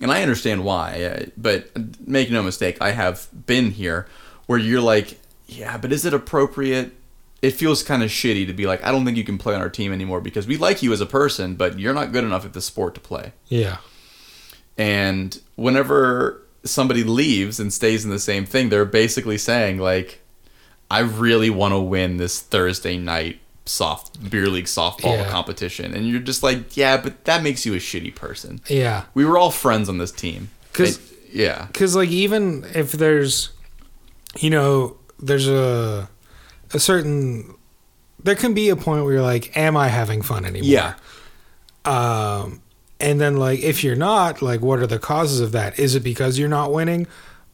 [0.00, 1.70] and I understand why, uh, but
[2.06, 4.06] make no mistake, I have been here
[4.46, 6.92] where you're like, yeah, but is it appropriate?
[7.40, 9.60] It feels kind of shitty to be like, I don't think you can play on
[9.60, 12.44] our team anymore because we like you as a person, but you're not good enough
[12.44, 13.32] at the sport to play.
[13.48, 13.78] Yeah.
[14.76, 20.20] And whenever somebody leaves and stays in the same thing, they're basically saying like,
[20.90, 25.28] I really want to win this Thursday night soft beer league softball Yeah.
[25.30, 28.60] competition, and you're just like, yeah, but that makes you a shitty person.
[28.68, 29.04] Yeah.
[29.14, 30.98] We were all friends on this team because
[31.32, 33.50] yeah, Because like even if there's,
[34.38, 36.08] you know, there's a
[36.72, 37.54] a certain
[38.22, 40.68] there can be a point where you're like, am I having fun anymore?
[40.68, 40.94] yeah,
[41.84, 42.62] Um,
[42.98, 45.78] and then like if you're not, like, what are the causes of that?
[45.78, 47.06] Is it because you're not winning,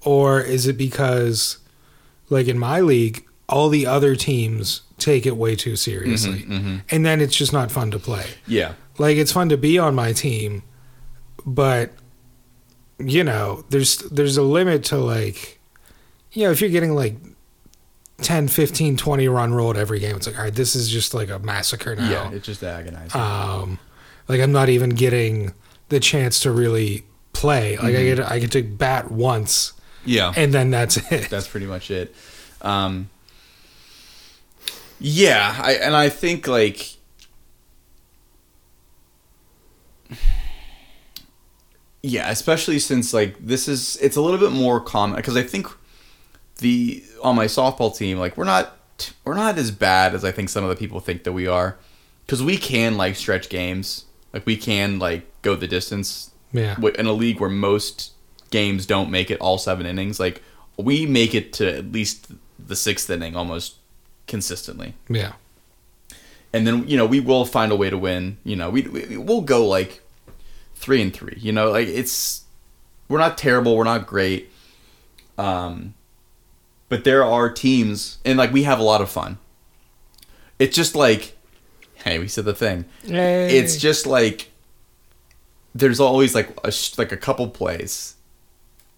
[0.03, 1.59] or is it because,
[2.31, 6.45] like in my league, all the other teams take it way too seriously,
[6.91, 8.27] and then it's just not fun to play.
[8.47, 10.63] yeah, like it's fun to be on my team
[11.45, 11.91] but
[12.99, 15.59] you know there's there's a limit to like
[16.33, 17.17] you know if you're getting like
[18.19, 21.29] 10 15 20 run rolled every game it's like all right this is just like
[21.29, 22.31] a massacre now yeah.
[22.31, 23.21] It's just agonizing.
[23.21, 23.79] um
[24.29, 25.53] like i'm not even getting
[25.89, 29.73] the chance to really play like i get i get to bat once
[30.05, 32.15] yeah, and then that's it that's pretty much it.
[32.61, 33.09] Um,
[35.03, 36.97] yeah, I and I think like
[42.03, 45.67] yeah, especially since like this is it's a little bit more common because I think
[46.59, 48.77] the on my softball team like we're not
[49.25, 51.77] we're not as bad as I think some of the people think that we are
[52.25, 54.05] because we can like stretch games.
[54.33, 56.77] Like we can like go the distance yeah.
[56.97, 58.13] in a league where most
[58.51, 60.43] games don't make it all seven innings, like
[60.77, 63.77] we make it to at least the sixth inning almost
[64.27, 64.95] consistently.
[65.09, 65.33] yeah
[66.53, 68.39] And then you know we will find a way to win.
[68.45, 70.01] You know we, we we'll go like
[70.75, 71.37] three and three.
[71.39, 72.45] You know like it's
[73.09, 73.77] we're not terrible.
[73.77, 74.51] We're not great.
[75.39, 75.95] Um,
[76.89, 79.39] but there are teams and like we have a lot of fun.
[80.59, 81.37] It's just like,
[82.05, 82.85] hey, we said the thing
[83.51, 84.51] it's just like
[85.75, 88.15] there's always like a like a couple plays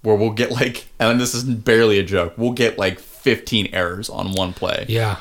[0.02, 4.08] where we'll get like and this is barely a joke we'll get like 15 errors
[4.08, 4.84] on one play.
[4.88, 5.16] Yeah.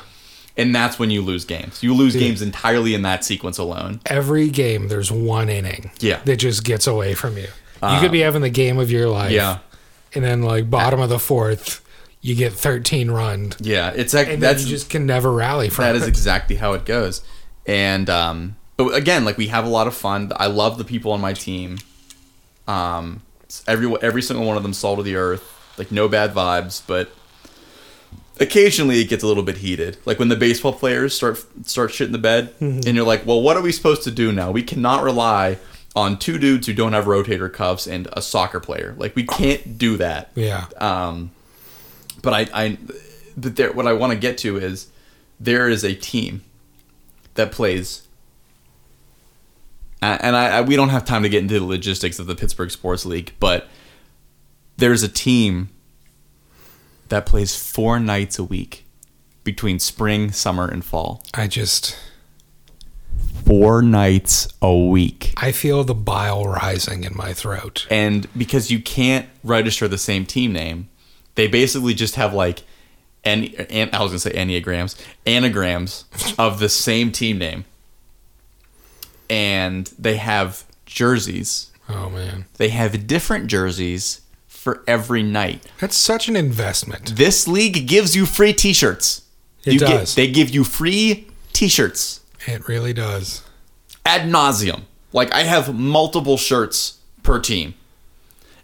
[0.56, 1.82] And that's when you lose games.
[1.82, 2.22] You lose Dude.
[2.22, 4.00] games entirely in that sequence alone.
[4.06, 6.20] Every game there's one inning Yeah.
[6.26, 7.48] that just gets away from you.
[7.82, 9.32] You could be having the game of your life.
[9.32, 9.58] yeah.
[10.14, 11.80] And then like bottom of the fourth,
[12.20, 15.96] you get 13 run, yeah it's like that's you just can never rally from that
[15.96, 16.02] it.
[16.02, 17.20] is exactly how it goes.
[17.66, 20.30] And um but again like we have a lot of fun.
[20.36, 21.78] I love the people on my team.
[22.66, 23.22] Um
[23.66, 25.44] every every single one of them salt of the earth.
[25.76, 27.10] Like no bad vibes but
[28.40, 29.96] occasionally it gets a little bit heated.
[30.04, 33.40] Like when the baseball players start start shit in the bed, and you're like, well,
[33.40, 34.50] what are we supposed to do now?
[34.50, 35.58] We cannot rely
[35.96, 38.94] on two dudes who don't have rotator cuffs and a soccer player.
[38.98, 40.30] Like we can't do that.
[40.34, 40.66] Yeah.
[40.78, 41.30] Um,
[42.22, 42.78] but I, I,
[43.36, 44.88] but there, what I want to get to is
[45.38, 46.42] there is a team
[47.34, 48.06] that plays,
[50.00, 52.70] and I, I we don't have time to get into the logistics of the Pittsburgh
[52.70, 53.68] Sports League, but
[54.76, 55.68] there's a team
[57.08, 58.84] that plays four nights a week
[59.44, 61.22] between spring, summer, and fall.
[61.34, 61.96] I just
[63.46, 65.34] Four nights a week.
[65.36, 67.86] I feel the bile rising in my throat.
[67.90, 70.88] and because you can't register the same team name,
[71.34, 72.62] they basically just have like,
[73.22, 76.06] and an, I was gonna say enneagrams, anagrams
[76.38, 77.66] of the same team name,
[79.28, 81.70] and they have jerseys.
[81.88, 82.46] Oh man.
[82.56, 84.22] They have different jerseys
[84.64, 85.62] for every night.
[85.78, 87.16] That's such an investment.
[87.16, 89.22] This league gives you free T-shirts.
[89.64, 90.14] It you get- does.
[90.14, 93.42] they give you free T-shirts It really does.
[94.06, 94.82] ad nauseum.
[95.12, 97.74] Like I have multiple shirts per team,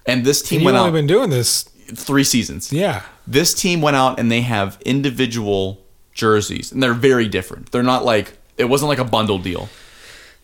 [0.07, 1.65] and this And team you've went only out been doing this.
[1.95, 2.73] three seasons.
[2.73, 3.03] Yeah.
[3.27, 5.81] This team went out and they have individual
[6.15, 7.71] jerseys, and they're very different.
[7.73, 9.69] They're not like it wasn't like a bundle deal.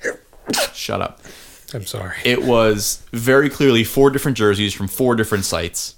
[0.74, 1.20] Shut up.
[1.74, 2.16] I'm sorry.
[2.24, 5.94] It was very clearly four different jerseys from four different sites.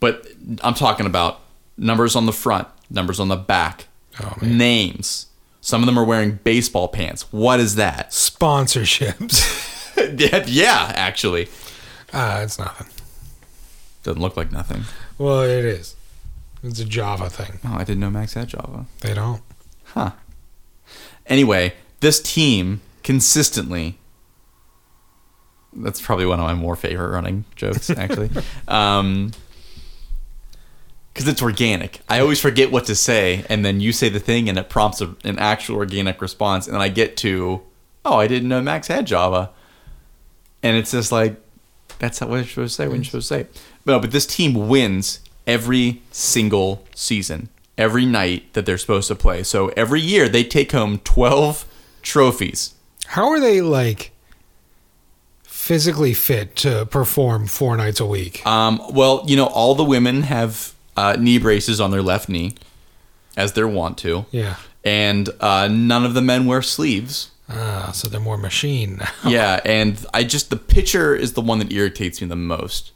[0.00, 0.26] But
[0.62, 1.40] I'm talking about
[1.78, 3.86] numbers on the front, numbers on the back,
[4.22, 5.26] Oh, names.
[5.60, 7.32] Some of them are wearing baseball pants.
[7.32, 8.10] What is that?
[8.10, 9.40] Sponsorships.
[10.46, 11.48] yeah, actually.
[12.12, 12.86] Ah, it's nothing.
[14.02, 14.82] Doesn't look like nothing.
[15.18, 15.96] Well, it is.
[16.62, 17.58] It's a Java thing.
[17.64, 18.86] Oh, I didn't know Max had Java.
[19.00, 19.42] They don't.
[19.86, 20.12] Huh.
[21.26, 23.98] Anyway, this team consistently.
[25.76, 28.30] That's probably one of my more favorite running jokes, actually.
[28.68, 29.32] um,
[31.14, 32.00] because it's organic.
[32.08, 35.00] I always forget what to say, and then you say the thing, and it prompts
[35.00, 37.62] a, an actual organic response, and then I get to,
[38.04, 39.50] oh, I didn't know Max had Java,
[40.62, 41.40] and it's just like,
[42.00, 42.88] that's not what you're supposed to say.
[42.88, 43.62] When you're supposed to say, it.
[43.86, 47.48] no, but this team wins every single season,
[47.78, 49.44] every night that they're supposed to play.
[49.44, 51.64] So every year they take home twelve
[52.02, 52.74] trophies.
[53.06, 54.10] How are they like
[55.68, 58.44] physically fit to perform four nights a week?
[58.46, 62.54] Um, well, you know, all the women have uh, knee braces on their left knee,
[63.36, 64.56] as they're wont to, Yeah.
[64.84, 67.30] and uh, none of the men wear sleeves.
[67.48, 69.08] Ah, so they're more machine now.
[69.30, 72.92] yeah, and I just the pitcher is the one that irritates me the most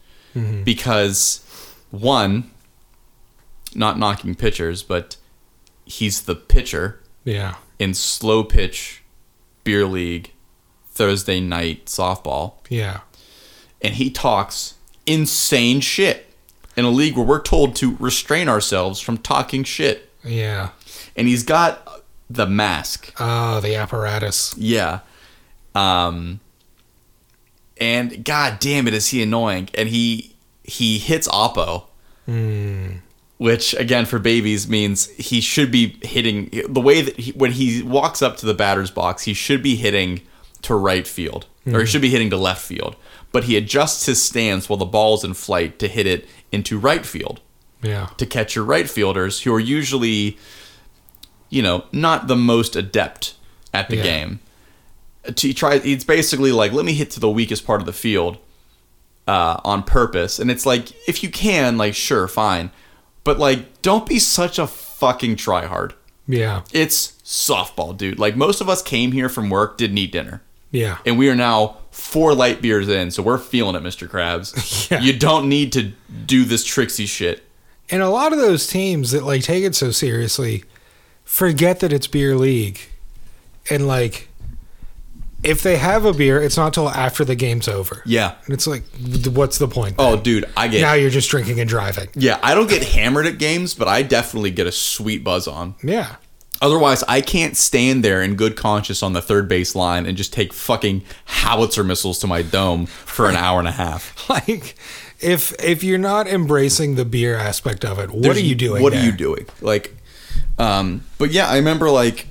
[0.64, 1.44] because
[1.90, 2.50] one,
[3.74, 5.16] not knocking pitchers, but
[5.84, 7.56] he's the pitcher Yeah.
[7.78, 9.02] in slow pitch
[9.64, 10.32] beer league
[10.98, 13.00] Thursday night softball, Yeah.
[13.80, 14.74] and he talks
[15.06, 16.26] insane shit
[16.76, 20.10] in a league where we're told to restrain ourselves from talking shit.
[20.24, 20.70] Yeah.
[21.16, 23.12] And he's got the mask.
[23.18, 24.54] Oh, the apparatus.
[24.58, 25.00] Yeah.
[25.74, 26.40] Um
[27.80, 30.34] and god damn it is he annoying and he
[30.64, 31.84] he hits Oppo.
[33.38, 37.82] Which again for babies means he should be hitting the way that he, when he
[37.82, 40.20] walks up to the batter's box, he should be hitting
[40.62, 42.96] to right field or he should be hitting to left field.
[43.30, 47.04] But he adjusts his stance while the ball's in flight to hit it into right
[47.04, 47.40] field
[47.82, 48.08] Yeah.
[48.16, 50.38] to catch your right fielders who are usually,
[51.50, 53.34] you know, not the most adept
[53.74, 54.02] at the Yeah.
[54.02, 54.40] game.
[55.34, 58.38] To try, it's basically like let me hit to the weakest part of the field
[59.26, 62.70] uh, on purpose, and it's like if you can, like sure, fine,
[63.24, 65.92] but like don't be such a fucking tryhard.
[66.26, 66.62] Yeah.
[66.72, 68.18] It's softball, dude.
[68.18, 70.40] Like most of us came here from work, didn't eat dinner.
[70.70, 70.98] Yeah.
[71.06, 74.08] And we are now four light beers in, so we're feeling it, Mr.
[74.08, 74.88] Krabs.
[74.90, 75.00] Yeah.
[75.00, 75.92] You don't need to
[76.24, 77.42] do this tricksy shit.
[77.90, 80.64] And a lot of those teams that like take it so seriously
[81.24, 82.80] forget that it's beer league.
[83.70, 84.28] And like
[85.42, 88.02] if they have a beer, it's not till after the game's over.
[88.06, 88.34] Yeah.
[88.46, 88.84] And it's like
[89.26, 89.96] what's the point?
[89.98, 90.22] Oh, then?
[90.22, 92.08] dude, I get now you're just drinking and driving.
[92.14, 95.74] Yeah, I don't get hammered at games, but I definitely get a sweet buzz on.
[95.82, 96.16] Yeah.
[96.60, 100.32] Otherwise, I can't stand there in good conscience on the third base line and just
[100.32, 104.14] take fucking howitzer missiles to my dome for an hour and a half.
[104.28, 104.74] Like
[105.20, 108.82] if if you're not embracing the beer aspect of it, what There's- are you doing?
[108.82, 109.46] What are you doing?
[109.60, 109.96] Like,
[110.58, 112.26] um, but yeah, I remember like,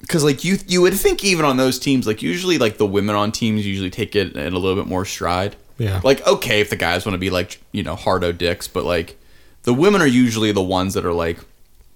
[0.00, 3.16] because like you you would think even on those teams, like usually like the women
[3.16, 5.56] on teams usually take it in a little bit more stride.
[5.78, 6.00] Yeah.
[6.04, 9.18] Like okay, if the guys want to be like you know hardo dicks, but like
[9.64, 11.38] the women are usually the ones that are like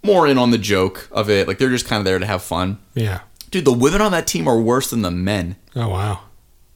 [0.04, 1.48] more in on the joke of it.
[1.48, 2.78] Like they're just kind of there to have fun.
[2.94, 3.20] Yeah.
[3.50, 5.56] Dude, the women on that team are worse than the men.
[5.74, 6.20] Oh wow.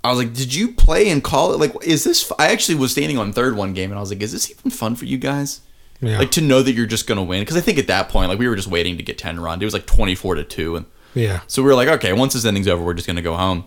[0.04, 1.58] I was like, did you play in college?
[1.60, 2.30] Like, is this?
[2.38, 4.70] I actually was standing on third one game, and I was like, is this even
[4.70, 5.60] fun for you guys?
[6.00, 6.18] Yeah.
[6.18, 7.42] Like to know that you're just gonna win.
[7.42, 9.60] Because I think at that point, like we were just waiting to get ten run.
[9.60, 11.40] It was like twenty four to two, and Yeah.
[11.48, 13.64] so we were like, okay, once this inning's over, we're just gonna go home,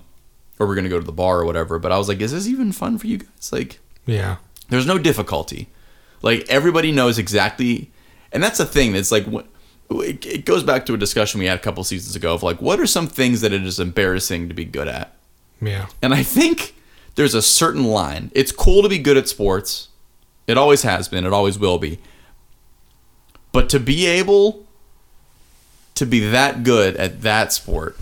[0.58, 1.78] or we're gonna go to the bar or whatever.
[1.80, 3.52] But I was like, is this even fun for you guys?
[3.52, 4.38] Like, Yeah.
[4.70, 5.68] there's no difficulty.
[6.22, 7.92] Like everybody knows exactly,
[8.32, 8.94] and that's the thing.
[8.94, 9.26] That's like
[9.92, 12.62] it it goes back to a discussion we had a couple seasons ago of like,
[12.62, 15.14] what are some things that it is embarrassing to be good at?
[15.62, 15.88] Yeah.
[16.02, 16.76] And I think
[17.16, 18.32] there's a certain line.
[18.34, 19.90] It's cool to be good at sports.
[20.48, 21.26] It always has been.
[21.26, 22.00] It always will be.
[23.52, 24.66] But to be able
[25.96, 27.98] to be that good at that sport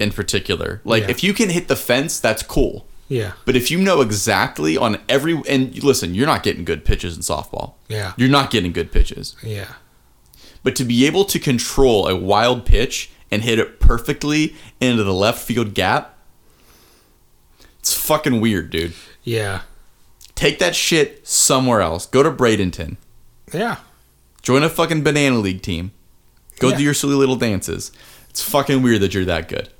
[0.00, 1.10] in particular, like Yeah.
[1.10, 2.84] if you can hit the fence, that's cool.
[3.08, 3.32] Yeah.
[3.46, 7.22] But if you know exactly on every and listen, you're not getting good pitches in
[7.22, 7.74] softball.
[7.88, 8.12] Yeah.
[8.16, 9.34] You're not getting good pitches.
[9.42, 9.74] Yeah.
[10.62, 15.14] But to be able to control a wild pitch and hit it perfectly into the
[15.14, 16.16] left field gap,
[17.78, 18.92] it's fucking weird, dude.
[19.24, 19.62] Yeah.
[20.34, 22.06] Take that shit somewhere else.
[22.06, 22.96] Go to Bradenton.
[23.52, 23.76] Yeah.
[24.42, 25.92] Join a fucking banana league team.
[26.58, 26.76] Go Yeah.
[26.76, 27.90] do your silly little dances.
[28.28, 29.70] It's fucking weird that you're that good.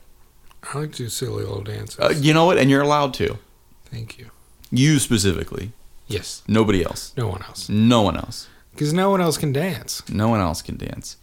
[0.63, 1.99] I like to do silly little dances.
[2.01, 2.59] Uh, you know what?
[2.59, 3.39] And you're allowed to.
[3.87, 4.31] Thank you.
[4.71, 5.73] You specifically.
[6.09, 6.43] Yes.
[6.49, 7.13] Nobody else.
[7.17, 7.69] No one else.
[7.69, 8.49] No one else.
[8.73, 10.03] Because no one else can dance.
[10.09, 11.17] No one else can dance.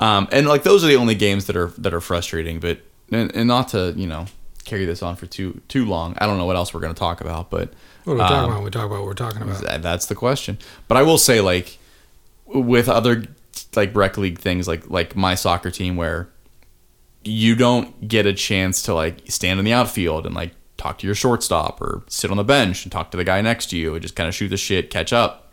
[0.00, 2.60] Um, and like those are the only games that are that are frustrating.
[2.60, 2.80] But
[3.10, 4.26] and, and not to you know
[4.64, 6.14] carry this on for too too long.
[6.18, 7.72] I don't know what else we're gonna talk about, but
[8.04, 8.62] What are we talking Um, about?
[8.64, 9.60] We talk about what we're talking about.
[9.62, 10.58] That- That's the question.
[10.86, 11.78] But I will say, like,
[12.46, 13.24] with other
[13.74, 16.28] like rec league things, like like my soccer team, where
[17.28, 21.06] you don't get a chance to like stand in the outfield and like talk to
[21.06, 23.94] your shortstop or sit on the bench and talk to the guy next to you
[23.94, 25.52] and just kind of shoot the shit, catch up.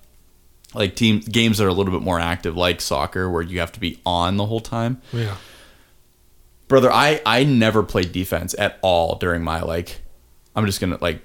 [0.74, 3.72] Like team games that are a little bit more active, like soccer, where you have
[3.74, 5.36] to be on the whole time Yeah.
[6.68, 10.02] brother i i never played defense at all during my like
[10.56, 11.22] i'm just gonna like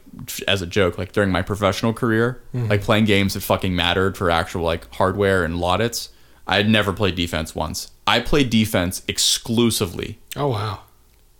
[0.46, 2.68] as a joke like during my professional career mm-hmm.
[2.68, 6.10] like playing games that fucking mattered for actual like hardware and laudits
[6.50, 10.80] i had never played defense once i played defense exclusively Oh wow.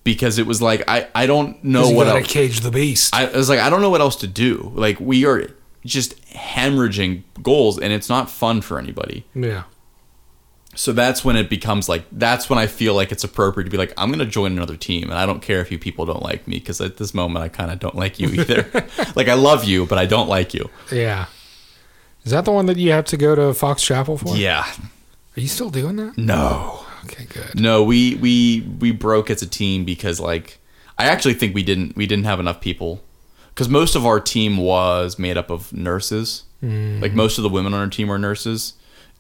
[0.05, 3.15] because it was like i i don't know what else cage the beast.
[3.15, 5.49] I, I was like i don't know what else to do like we are
[5.85, 9.63] just hemorrhaging goals and it's not fun for anybody yeah.
[10.75, 13.77] so that's when it becomes like that's when I feel like it's appropriate to be
[13.79, 16.47] like I'm gonna join another team, and I don't care if you people don't like
[16.47, 18.69] me because at this moment I kind of don't like you either.
[19.17, 20.69] like I love you, but I don't like you.
[20.93, 21.27] Yeah.
[22.25, 24.37] Is that the one that you have to go to Fox Chapel for?
[24.37, 24.71] Yeah,
[25.37, 26.19] Are you still doing that?
[26.19, 27.59] no, Okay, good.
[27.61, 27.83] no.
[27.83, 30.59] We we we broke as a team because like
[30.99, 33.03] I actually think we didn't we didn't have enough people
[33.51, 36.45] because most of our team was made up of nurses.
[36.63, 38.75] Like most of the women on our team were nurses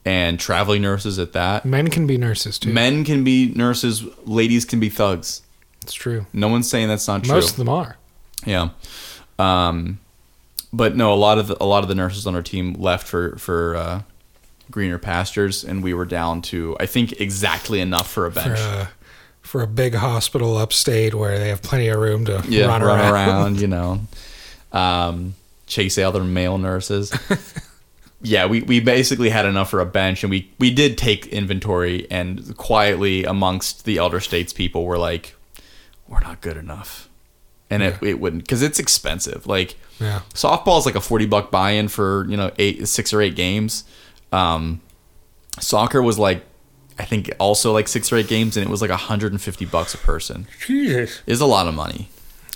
[0.05, 1.65] and traveling nurses at that.
[1.65, 2.71] Men can be nurses too.
[2.71, 5.41] Men can be nurses, ladies can be thugs.
[5.81, 6.27] It's true.
[6.35, 7.33] No one's saying that's not true.
[7.35, 7.97] Most of them are.
[8.45, 8.71] Yeah.
[9.39, 10.01] Um,
[10.71, 13.07] but no, a lot of the, a lot of the nurses on our team left
[13.09, 14.03] for for uh,
[14.71, 18.59] greener pastures, and we were down to I think exactly enough for a For bench.
[18.61, 18.91] a,
[19.43, 22.99] for a big hospital upstate where they have plenty of room to yeah, run, run,
[23.01, 23.13] around.
[23.13, 23.61] around.
[23.61, 24.01] you know,
[24.73, 25.35] um,
[25.67, 27.13] chase other male nurses.
[28.23, 32.07] yeah, we, we basically had enough for a bench, and we we did take inventory,
[32.11, 35.35] and quietly amongst the elder states people were like,
[36.07, 37.09] we're not good enough,
[37.71, 39.47] and it, it wouldn't because it's expensive.
[39.47, 40.21] Like Yeah.
[40.35, 43.85] softball is like a 40 buck buy-in for you know eight six or eight games
[44.33, 44.81] um
[45.59, 46.45] soccer was like
[46.99, 49.99] i think also like six or eight games and it was like 150 bucks a
[49.99, 51.23] person Jesus.
[51.27, 52.09] is a lot of money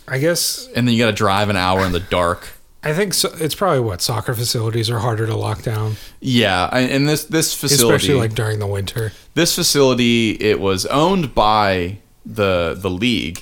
[0.06, 2.52] I guess and then you got to drive an hour in the dark
[2.82, 7.08] I think so, it's probably what soccer facilities are harder to lock down, yeah and
[7.08, 9.12] this this facility especially like during the winter.
[9.32, 13.40] this facility it was owned by the the league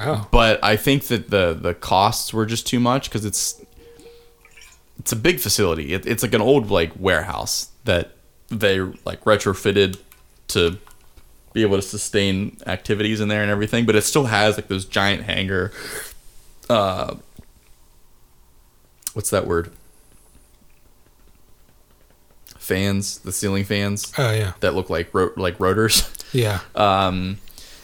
[0.00, 3.60] Oh, but I think that the the costs were just too much because it's
[4.98, 5.92] it's a big facility.
[5.94, 8.12] It, it's like an old like warehouse that
[8.48, 9.98] they like retrofitted
[10.48, 10.78] to
[11.52, 13.86] be able to sustain activities in there and everything.
[13.86, 15.72] But it still has like those giant hangar.
[16.68, 17.16] Uh,
[19.14, 19.70] what's that word?
[22.58, 26.10] Fans, the ceiling fans oh yeah, that look like ro- like rotors.
[26.32, 26.60] yeah.
[26.74, 27.38] um,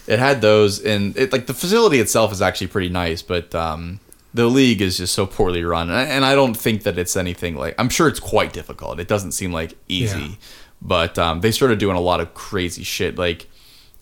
[0.06, 4.00] it had those, and it like the facility itself is actually pretty nice, but um,
[4.34, 7.16] the league is just so poorly run, and I, and I don't think that it's
[7.16, 7.74] anything like.
[7.78, 9.00] I'm sure it's quite difficult.
[9.00, 10.34] It doesn't seem like easy, Yeah.
[10.80, 13.16] but um, they started doing a lot of crazy shit.
[13.18, 13.48] Like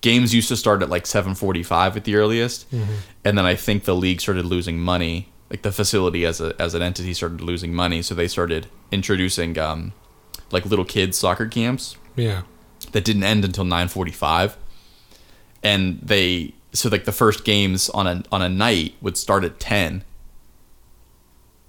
[0.01, 2.67] games used to start at like 7:45 at the earliest,
[3.25, 5.29] and then I think the league started losing money.
[5.51, 9.59] Like the facility as a as an entity started losing money, so they started introducing
[9.59, 9.93] um,
[10.51, 12.43] like little kids soccer camps yeah.
[12.93, 14.57] that didn't end until 9:45
[15.63, 19.59] and they so like the first games on a on a night would start at
[19.59, 20.05] 10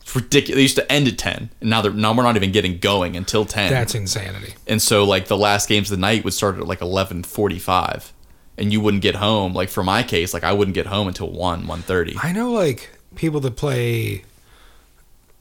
[0.10, 0.56] It's ridiculous.
[0.56, 3.16] They used to end at ten, and now they're now we're not even getting going
[3.16, 3.70] until ten.
[3.72, 4.56] That's insanity.
[4.66, 7.60] and so like the last games of the night would start at like eleven forty
[7.60, 8.12] five,
[8.58, 9.54] and you wouldn't get home.
[9.54, 12.16] Like for my case, like I wouldn't get home until one one thirty.
[12.24, 14.24] I know like people that play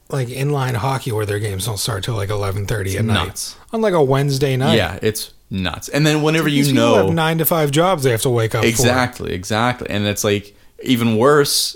[0.07, 3.55] like inline hockey where their games don't start till like eleven thirty at nuts.
[3.55, 4.75] night on like a Wednesday night.
[4.75, 5.89] Yeah, it's nuts.
[5.89, 8.53] And then whenever These you know have nine to five jobs they have to wake
[8.53, 11.75] up exactly, exactly, and it's like even worse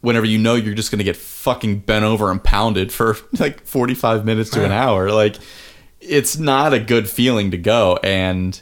[0.00, 3.94] whenever you know you're just gonna get fucking bent over and pounded for like forty
[3.94, 5.10] five minutes to an hour.
[5.10, 5.36] Like
[6.00, 8.60] it's not a good feeling to go and.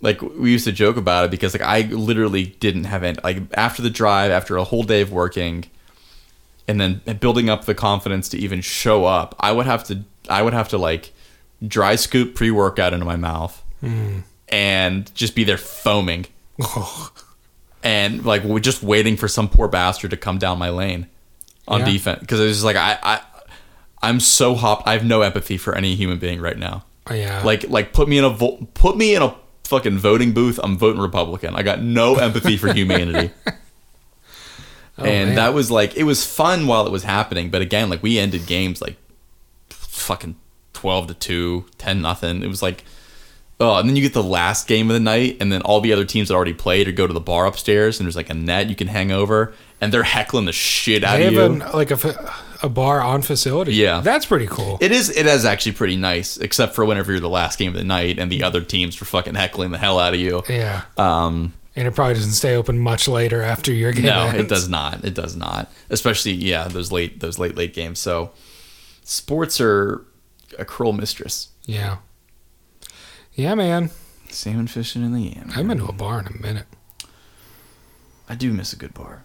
[0.00, 3.38] Like we used to joke about it because like I literally didn't have any like
[3.54, 5.66] after the drive after a whole day of working,
[6.68, 10.42] and then building up the confidence to even show up i would have to i
[10.42, 11.12] would have to like
[11.66, 14.20] dry scoop pre-workout into my mouth hmm.
[14.48, 16.26] and just be there foaming
[17.82, 21.06] and like we're just waiting for some poor bastard to come down my lane
[21.68, 21.86] on Yeah.
[21.86, 23.20] defense because it's just like i i
[24.02, 27.42] i'm so hopped i have no empathy for any human being right now Oh, yeah.
[27.44, 29.34] like like put me in a vo- put me in a
[29.64, 33.30] fucking voting booth i'm voting republican i got no empathy for humanity
[34.98, 35.36] Oh, and man.
[35.36, 38.46] that was like it was fun while it was happening but again like we ended
[38.46, 38.96] games like
[39.70, 40.36] fucking
[40.74, 42.84] 12 to 2 10 nothing it was like
[43.62, 45.92] oh and then you get the last game of the night and then all the
[45.92, 48.34] other teams that already played or go to the bar upstairs and there's like a
[48.34, 51.58] net you can hang over and they're heckling the shit out they of you an,
[51.72, 53.74] like a, a bar on facility.
[53.74, 54.00] Yeah.
[54.00, 54.78] That's pretty cool.
[54.80, 57.78] it is it is actually pretty nice except for whenever you're the last game of
[57.78, 60.82] the night and the other teams are fucking heckling the hell out of you yeah.
[60.98, 64.04] um And it probably doesn't stay open much later after your game.
[64.04, 65.04] No, it does not.
[65.04, 65.70] It does not.
[65.88, 67.98] Especially yeah, those late those late late games.
[67.98, 68.30] So
[69.04, 70.04] sports are
[70.58, 71.48] a cruel mistress.
[71.64, 71.96] Yeah.
[73.34, 73.90] Yeah, man.
[74.28, 75.50] Salmon fishing in the yam.
[75.54, 76.66] I've been to a bar in a minute.
[78.28, 79.24] I do miss a good bar.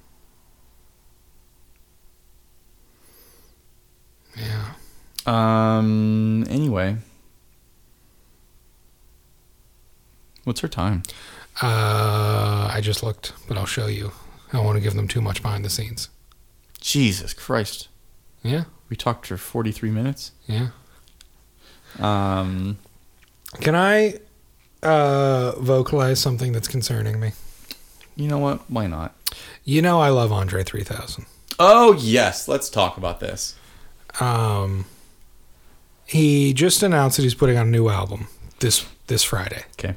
[4.36, 4.74] Yeah.
[5.26, 6.46] Um.
[6.50, 6.98] Anyway,
[10.44, 11.04] what's her time?
[11.62, 14.12] Uh, I just looked, but I'll show you.
[14.50, 16.10] I don't want to give them too much behind the scenes.
[16.80, 17.90] Jesus Christ.
[18.44, 18.66] Yeah.
[18.90, 20.32] We talked for forty three minutes.
[20.48, 20.70] Yeah.
[22.00, 22.78] Um.
[23.62, 24.16] Can I
[24.84, 27.32] uh, vocalize something that's concerning me?
[28.16, 28.62] You know what?
[28.70, 29.16] Why not?
[29.64, 31.26] You know, I love Andre 3000.
[31.60, 33.56] Oh yes, let's talk about this.
[34.20, 34.86] Um,
[36.06, 38.28] he just announced that he's putting out a new album
[38.60, 39.96] this this Friday, Okay.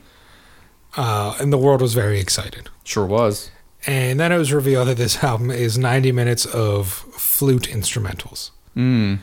[0.97, 2.69] uh, and the world was very excited.
[2.85, 3.51] Sure was.
[3.87, 8.51] And then it was revealed that this album is 90 minutes of flute instrumentals.
[8.77, 9.19] Mm.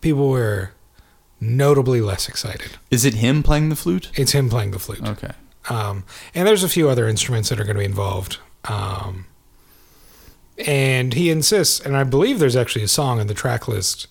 [0.00, 0.70] People were
[1.40, 2.78] notably less excited.
[2.90, 4.10] Is it him playing the flute?
[4.14, 5.06] It's him playing the flute.
[5.06, 5.32] Okay.
[5.68, 8.38] Um, and there's a few other instruments that are going to be involved.
[8.64, 9.26] Um,
[10.64, 14.06] and he insists, and I believe there's actually a song in the track list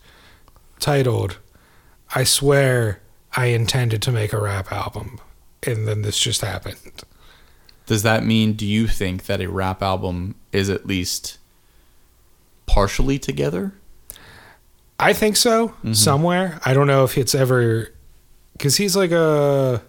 [0.80, 1.40] titled,
[2.14, 3.02] I Swear
[3.36, 5.20] I Intended to Make a Rap Album.
[5.64, 7.04] And then this just happened.
[7.86, 11.38] Does that mean, do you think that a rap album is at least
[12.66, 13.74] partially together?
[15.00, 16.60] I think so, somewhere.
[16.66, 17.92] I don't know if it's ever.
[18.54, 19.82] Because he's like a.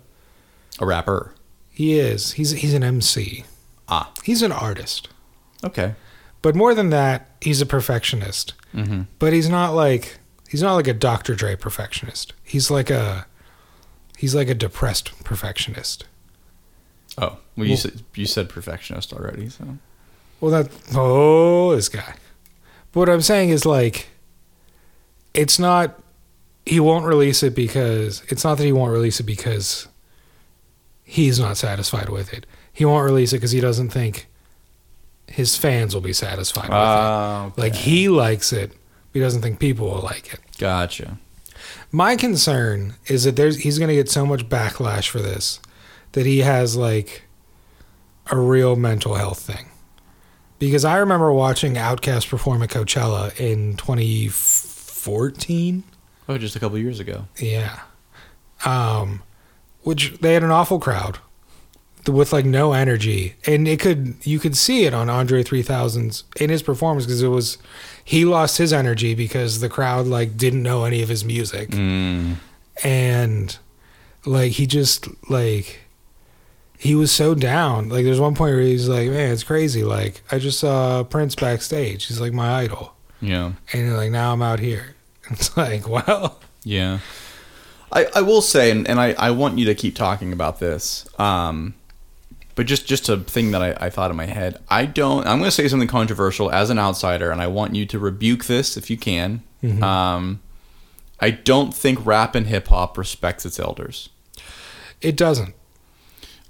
[0.81, 1.33] A rapper.
[1.71, 2.33] He is.
[2.33, 3.45] He's, he's an MC.
[3.89, 5.09] Ah, He's an artist.
[5.65, 5.95] okay.
[6.43, 8.55] But more than that, he's a perfectionist.
[8.75, 9.03] Mm-hmm.
[9.19, 10.19] but he's not like
[10.51, 11.35] he's not like a Dr.
[11.35, 12.35] Dre perfectionist.
[12.45, 13.27] He's like a
[14.19, 16.05] he's like a depressed perfectionist.
[17.17, 19.79] Oh, well, you Well- said you said perfectionist already, so
[20.41, 22.15] Well, that oh this guy.
[22.93, 24.09] But what I'm saying is like
[25.37, 25.99] it's not
[26.65, 29.87] he won't release it because it's not that he won't release it because
[31.05, 32.45] he's not satisfied with it.
[32.73, 34.27] He won't release it because he doesn't think
[35.29, 37.59] his fans will be satisfied with Ah, it.
[37.59, 38.79] Like he likes it, but
[39.15, 40.41] he doesn't think people will like it.
[40.59, 41.19] gotcha.
[41.93, 45.61] My concern is that there's he's going to get so much backlash for this
[46.13, 47.23] that he has like
[48.31, 49.67] a real mental health thing.
[50.59, 54.56] Because I remember watching Outkast perform at Coachella in 2014.
[56.29, 57.27] Oh, just a couple years ago.
[57.39, 57.81] Yeah.
[58.65, 59.23] Um
[59.83, 61.19] which they had an awful crowd
[62.09, 66.51] with like no energy and it could you could see it on Andre 3000's in
[66.51, 67.59] his performance because it was
[68.05, 72.37] he lost his energy because the crowd like didn't know any of his music Mm.
[72.85, 73.59] and
[74.25, 75.81] like he just like
[76.79, 80.23] he was so down like there's one point where he's like man it's crazy like
[80.33, 83.53] i just saw prince backstage he's like my idol Yeah.
[83.73, 84.95] and like now i'm out here
[85.31, 86.99] it's like well Yeah.
[87.93, 91.07] I, I will say, and, and I, I want you to keep talking about this.
[91.21, 91.75] Um,
[92.57, 94.59] but just just a thing that I, I thought in my head.
[94.69, 95.21] I don't.
[95.27, 98.47] I'm going to say something controversial as an outsider, and I want you to rebuke
[98.47, 99.43] this if you can.
[99.83, 100.41] Um,
[101.21, 104.09] I don't think rap and hip hop respects its elders.
[105.01, 105.55] It doesn't.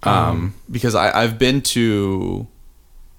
[0.03, 2.47] um, because I, I've been to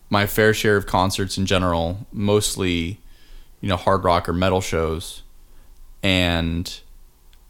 [0.09, 2.99] my fair share of concerts in general, mostly,
[3.61, 5.21] you know, hard rock or metal shows,
[6.07, 6.79] and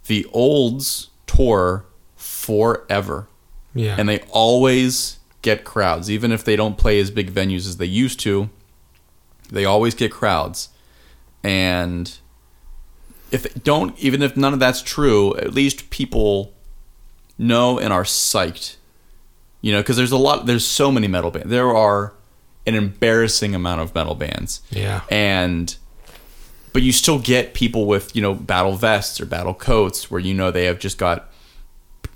[0.07, 1.85] the olds tour
[2.15, 3.27] forever,
[3.75, 3.95] Yeah.
[3.99, 7.85] and they always get crowds, even if they don't play as big venues as they
[7.85, 8.49] used to.
[9.51, 10.69] They always get crowds,
[11.43, 12.11] and
[13.31, 16.53] if they don't, even if none of that's true, at least people
[17.37, 18.77] know and are psyched
[19.61, 22.13] you know because there's a lot there's so many metal bands there are
[22.65, 25.01] an embarrassing amount of metal bands Yeah.
[25.11, 25.75] and
[26.77, 30.31] but you still get people with you know battle vests or battle coats where you
[30.31, 31.27] know they have just got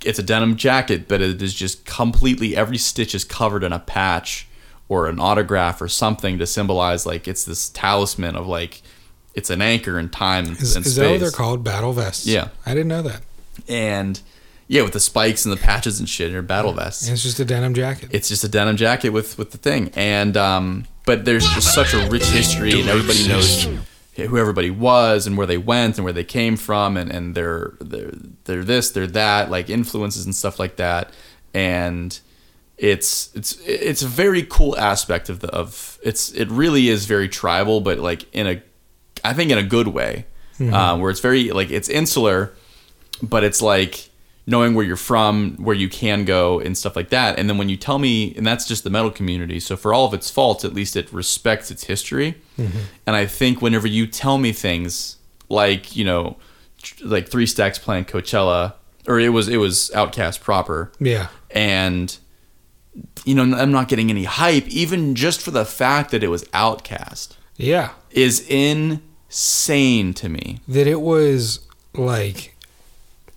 [0.06, 3.80] it's a denim jacket but it is just completely every stitch is covered in a
[3.80, 4.48] patch
[4.88, 8.84] or an autograph or something to symbolize like it's this talisman of like
[9.34, 11.64] it's an anchor in time and, Is, and is that what they're called?
[11.64, 12.28] Battle vests.
[12.28, 12.50] Yeah.
[12.64, 13.22] I didn't know that.
[13.68, 14.22] and
[14.68, 17.46] yeah with the spikes and the patches and shit or battle vests It's just a
[17.46, 18.10] denim jacket.
[18.14, 21.96] it's just a denim jacket with with the thing and um but there's just such
[21.96, 23.66] a rich history and everybody knows
[24.28, 27.74] who everybody was and where they went and where they came from and and they're
[27.80, 28.12] they're
[28.46, 31.12] they're this they're that like influences and stuff like that.
[31.54, 32.20] And
[32.78, 37.30] it's it's it's a very cool aspect of the of it's it really is very
[37.30, 38.62] tribal but like in a
[39.24, 40.26] I think in a good way.
[40.60, 42.54] Um, where it's very like it's insular
[43.24, 44.11] but it's like
[44.48, 47.38] knowing where you're from, where you can go, and stuff like that.
[47.38, 49.60] And then when you tell me, and that's just the metal community.
[49.60, 52.36] So for all of its faults, at least it respects its history.
[52.58, 52.80] Mm-hmm.
[53.06, 55.18] And I think whenever you tell me things
[55.50, 56.38] like you know,
[57.04, 58.74] like Three Stacks playing Coachella,
[59.08, 61.28] or it was it was Outkast proper, yeah.
[61.52, 62.18] and
[63.26, 66.44] you know I'm not getting any hype, even just for the fact that it was
[66.46, 67.92] Outkast, Yeah.
[68.12, 68.40] is
[69.30, 70.60] insane to me.
[70.68, 71.60] That it was
[71.94, 72.51] like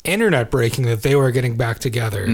[0.04, 2.26] internet breaking that they were getting back together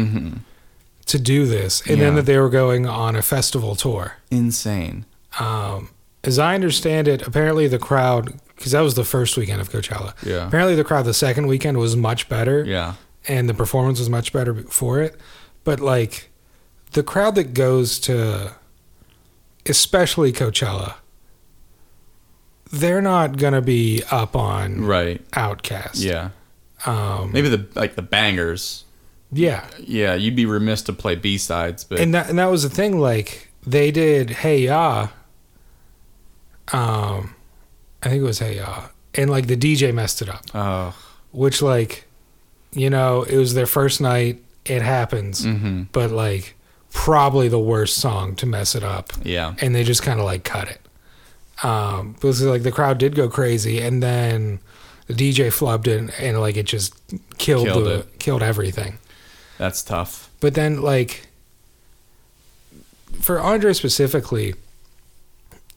[1.07, 1.81] to do this.
[1.89, 4.15] And then that they were going on a festival tour.
[4.31, 5.07] Insane.
[5.39, 5.91] Um,
[6.25, 10.15] as I understand it, apparently the crowd, because that was the first weekend of Coachella.
[10.25, 10.47] Yeah.
[10.47, 12.65] Apparently the crowd the second weekend was much better.
[12.65, 12.95] Yeah.
[13.29, 15.15] and the performance was much better for it.
[15.65, 16.31] But like
[16.93, 18.53] the crowd that goes to,
[19.67, 20.95] especially Coachella,
[22.73, 25.29] they're not gonna be up on Right.
[25.33, 26.03] Outkast.
[26.05, 26.31] Yeah.
[26.87, 28.85] Um, Maybe the like the bangers.
[29.33, 29.67] yeah.
[29.79, 32.71] Yeah, you'd be remiss to play B sides, but And that and that was the
[32.71, 32.99] thing.
[33.01, 35.09] Like they did Hey Ya.
[36.73, 37.35] Um,
[38.03, 40.43] I think it was Hey Ya, and like the DJ messed it up.
[40.55, 40.97] oh,
[41.33, 42.07] Which like,
[42.73, 44.43] you know, it was their first night.
[44.65, 45.45] It happens.
[45.45, 46.55] hmm but like
[46.93, 50.43] probably the worst song to mess it up yeah, and they just kind of like
[50.43, 50.81] cut it
[51.63, 54.59] um because like the crowd did go crazy and then
[55.13, 56.95] the dj flubbed it and like it just
[57.39, 58.19] killed, Killed the it.
[58.19, 58.99] killed everything.
[59.59, 60.31] That's tough.
[60.41, 61.27] but then like
[63.21, 64.55] for andre specifically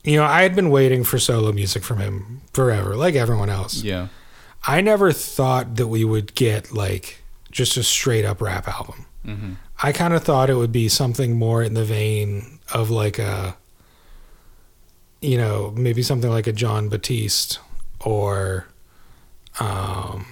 [0.03, 3.81] you know i had been waiting for solo music from him forever like everyone else.
[3.83, 4.07] Yeah,
[4.65, 7.21] i never thought that we would get like
[7.51, 9.05] just a straight up rap album.
[9.25, 9.53] Hmm
[9.85, 13.57] I kind of thought it would be something more in the vein of like a,
[15.19, 17.59] you know, maybe something like a Jon Batiste
[17.99, 18.65] or,
[19.59, 20.25] um,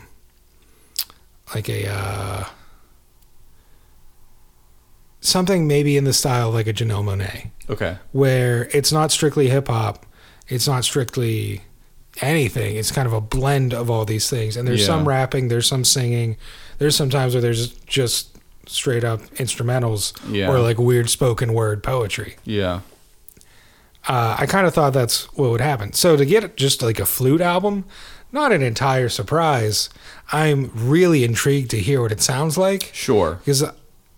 [1.53, 2.45] like a, uh,
[5.19, 9.49] something maybe in the style of like a Janelle Monáe, okay, where it's not strictly
[9.49, 10.05] hip hop,
[10.47, 11.61] it's not strictly
[12.21, 12.75] anything.
[12.75, 14.57] It's kind of a blend of all these things.
[14.57, 14.87] And there's Yeah.
[14.87, 16.35] some rapping, there's some singing,
[16.77, 18.27] there's some times where there's just
[18.67, 20.49] straight up instrumentals Yeah.
[20.51, 22.35] or like weird spoken word poetry.
[22.43, 22.81] yeah,
[24.07, 25.93] Uh, I kind of thought that's what would happen.
[25.93, 27.85] So to get just like a flute album,
[28.31, 29.89] not an entire surprise.
[30.31, 32.91] I'm really intrigued to hear what it sounds like.
[32.93, 33.63] Sure, because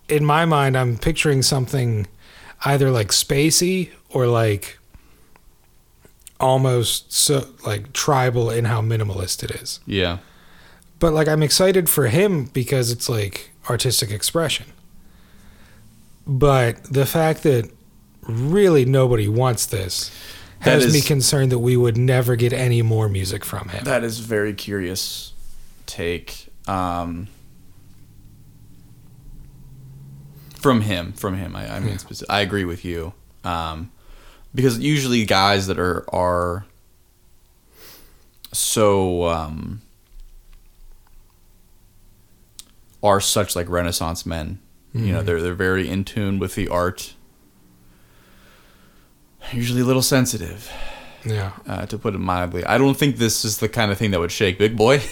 [0.09, 2.07] in my mind i'm picturing something
[2.65, 4.77] either like spacey or like
[6.39, 9.79] almost so like tribal in how minimalist it is.
[9.85, 10.17] Yeah,
[10.99, 14.67] but like i'm excited for him because it's like artistic expression.
[16.25, 17.69] But the fact that
[18.21, 20.09] really nobody wants this
[20.65, 24.03] That has me concerned that we would never get any more music from him that
[24.03, 25.33] is very curious
[25.85, 26.47] take.
[26.67, 27.27] Um,
[30.57, 31.55] from him, from him.
[31.55, 33.13] I, I mean, speci- I agree with you.
[33.43, 33.91] Um,
[34.55, 36.65] because usually guys that are are
[38.53, 39.81] so um,
[43.03, 44.59] are such like Renaissance men
[44.93, 47.15] You know, they're they're very in tune with the art.
[49.51, 50.71] Usually a little sensitive,
[51.25, 51.51] Yeah.
[51.67, 52.63] uh, to put it mildly.
[52.65, 55.01] I don't think this is the kind of thing that would shake Big Boi.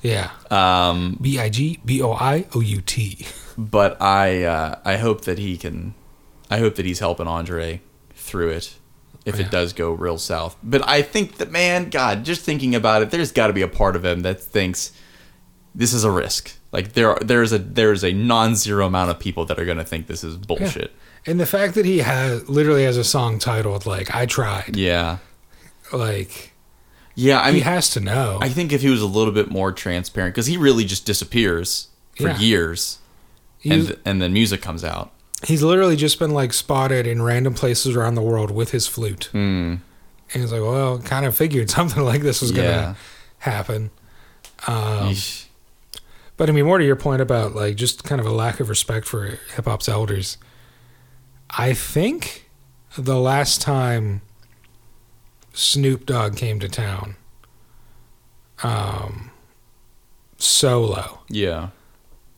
[0.00, 0.30] Yeah.
[0.48, 3.26] Um, B I G B O I O U T.
[3.58, 5.94] but I uh, I hope that he can.
[6.48, 7.80] I hope that he's helping Andre
[8.14, 8.76] through it
[9.26, 9.46] if Yeah.
[9.46, 10.56] it does go real south.
[10.62, 13.66] But I think that man, God, just thinking about it, there's got to be a
[13.68, 14.92] part of him that thinks
[15.74, 16.52] this is a risk.
[16.70, 20.06] Like there, there's a there's a non-zero amount of people that are going to think
[20.06, 20.92] this is bullshit.
[21.26, 25.18] And the fact that he has literally has a song titled like "I tried," Yeah,
[25.92, 26.52] like
[27.14, 27.40] yeah.
[27.40, 28.38] I he mean, has to know.
[28.40, 31.88] I think if he was a little bit more transparent, because he really just disappears
[32.16, 32.38] for Yeah.
[32.38, 32.98] years,
[33.58, 35.12] he's, and and then music comes out.
[35.46, 39.28] he's literally just been like spotted in random places around the world with his flute,
[39.32, 39.80] Mm,
[40.32, 42.94] and he's like, "Well, kind of figured something like this was gonna Yeah.
[43.38, 43.90] happen."
[44.66, 45.44] Um, yeesh.
[46.36, 48.68] But I mean, more to your point about like just kind of a lack of
[48.68, 50.38] respect for hip hop's elders.
[51.50, 52.48] I think
[52.96, 54.20] the last time
[55.52, 57.16] Snoop Dogg came to town,
[58.62, 59.30] um,
[60.36, 61.68] solo, yeah.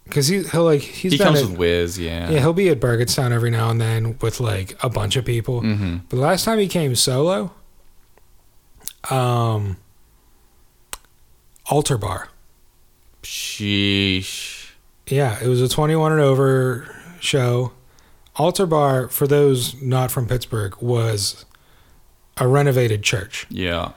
[0.04, 2.30] because he he'll like he's He comes at- with Wiz, yeah.
[2.30, 5.61] yeah he'll be at Burgettstown every now and then with like a bunch of people.
[5.61, 7.52] hmm But the last time he came solo,
[9.11, 9.76] um,
[11.66, 12.28] Altar Bar.
[13.22, 14.70] Sheesh.
[15.08, 17.72] Yeah, it was a 21 and over show.
[18.41, 21.45] Altar Bar, for those not from Pittsburgh, was
[22.38, 23.47] a renovated church.
[23.51, 23.93] Yeah.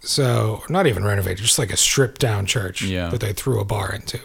[0.00, 3.08] So, not even renovated, just like a stripped down church Yeah.
[3.10, 4.18] that they threw a bar into.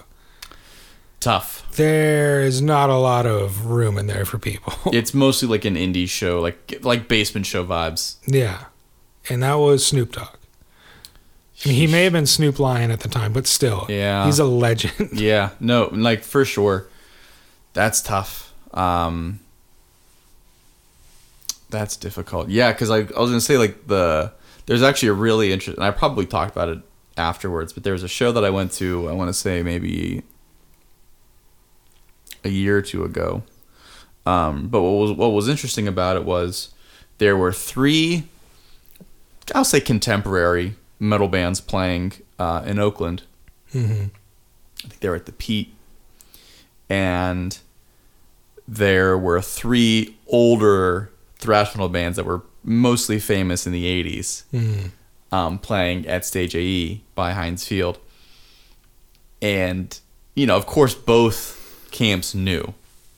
[1.19, 1.69] Tough.
[1.75, 4.73] There is not a lot of room in there for people.
[4.93, 8.15] It's mostly like an indie show, like like basement show vibes.
[8.25, 8.65] yeah.
[9.29, 10.35] And that was Snoop Dogg.
[11.65, 14.25] I mean, he may have been Snoop Lion at the time, but still, Yeah.
[14.25, 15.09] he's a legend.
[15.19, 15.49] Yeah.
[15.59, 16.87] No, like for sure.
[17.73, 18.44] That's tough.
[18.75, 19.39] Um
[21.69, 22.49] That's difficult.
[22.49, 24.31] Yeah, cuz I, I was going to say like the
[24.65, 26.79] there's actually a really interesting I probably talked about it
[27.17, 30.23] afterwards, but there was a show that I went to, I want to say maybe
[32.43, 33.43] a year or two ago.
[34.25, 36.69] Um, but what was what was interesting about it was
[37.19, 38.23] there were three,
[39.53, 43.23] I'll say contemporary metal bands playing uh, in Oakland.
[43.71, 44.05] hmm
[44.83, 45.73] I think they were at the Pete,
[46.89, 47.57] and
[48.67, 54.87] there were three older thrash metal bands that were mostly famous in the '80s hmm
[55.31, 57.99] um, playing at Stage AE by Heinz Field.
[59.41, 59.99] And,
[60.33, 62.73] you know, of course, both camps knew,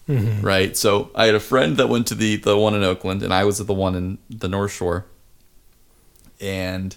[0.08, 0.76] hmm right?
[0.76, 3.44] So I had a friend that went to the, the one in Oakland, and I
[3.44, 5.06] was at the one in the North Shore.
[6.42, 6.96] And,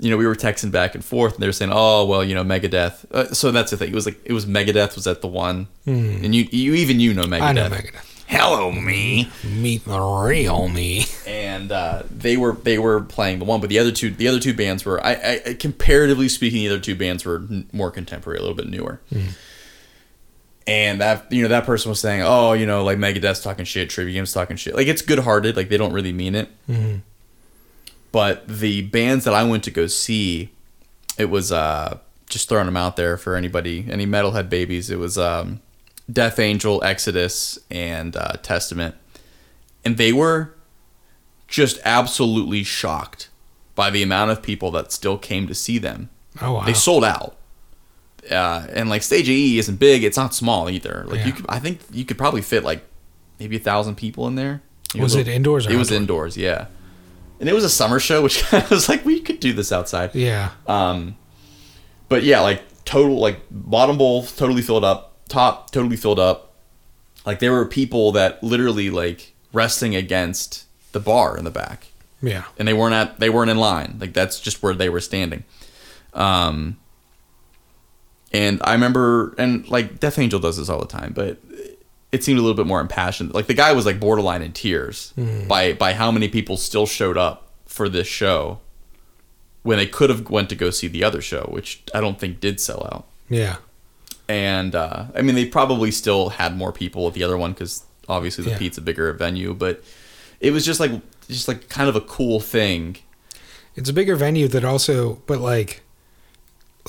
[0.00, 2.34] you know, we were texting back and forth, and they were saying, oh, well, you
[2.34, 3.04] know, Megadeth.
[3.12, 3.90] Uh, so that's the thing.
[3.90, 5.68] It was like, it was Megadeth was at the one.
[5.86, 6.24] Mhm.
[6.24, 7.42] And you, you even you know Megadeth.
[7.42, 8.06] I know Megadeth.
[8.26, 11.04] Hello, me Meet the real me.
[11.26, 14.38] and uh, they were they were playing the one, but the other two the other
[14.38, 18.38] two bands were I, I comparatively speaking, the other two bands were n- more contemporary,
[18.38, 19.00] a little bit newer.
[20.66, 23.90] And that you know that person was saying, oh, you know, like Megadeth's talking shit,
[23.90, 24.76] Trivium's talking shit.
[24.76, 26.48] Like it's good hearted, like they don't really mean it.
[26.68, 27.00] Mhm.
[28.12, 30.50] But the bands that I went to go see,
[31.16, 31.98] it was uh,
[32.28, 34.90] just throwing them out there for anybody, any metalhead babies.
[34.90, 35.60] It was um,
[36.10, 38.96] Death Angel, Exodus, and uh, Testament,
[39.84, 40.54] and they were
[41.46, 43.28] just absolutely shocked
[43.74, 46.10] by the amount of people that still came to see them.
[46.40, 46.64] Oh wow.
[46.64, 47.36] They sold out.
[48.30, 51.04] Uh, and like stage AE isn't big; it's not small either.
[51.08, 52.84] Like you, could, I think you could probably fit like
[53.38, 54.62] maybe a thousand people in there.
[54.94, 56.66] You Was it indoors or It was indoors, yeah.
[57.40, 59.72] And it was a summer show, which kind of was like we could do this
[59.72, 60.14] outside.
[60.14, 60.50] yeah.
[60.66, 61.16] Um,
[62.08, 66.52] but yeah, like total, like bottom bowl totally filled up, top totally filled up.
[67.24, 71.88] Like there were people that literally like resting against the bar in the back,
[72.22, 72.44] Yeah.
[72.58, 73.96] and they weren't at they weren't in line.
[74.00, 75.44] Like that's just where they were standing.
[76.14, 76.76] Um,
[78.32, 81.38] and I remember, and like Death Angel does this all the time, but
[82.12, 83.32] it seemed a little bit more impassioned.
[83.34, 85.12] Like the guy was like borderline in tears
[85.48, 88.58] by by how many people still showed up for this show
[89.62, 92.40] when they could have went to go see the other show, which I don't think
[92.40, 93.06] did sell out.
[93.28, 93.56] Yeah.
[94.28, 97.84] And uh, I mean, they probably still had more people at the other one because
[98.08, 98.58] obviously the Yeah.
[98.58, 99.82] Pete's a bigger venue, but
[100.40, 100.92] it was just like
[101.28, 102.96] just like kind of a cool thing.
[103.76, 105.82] It's a bigger venue that also, but like,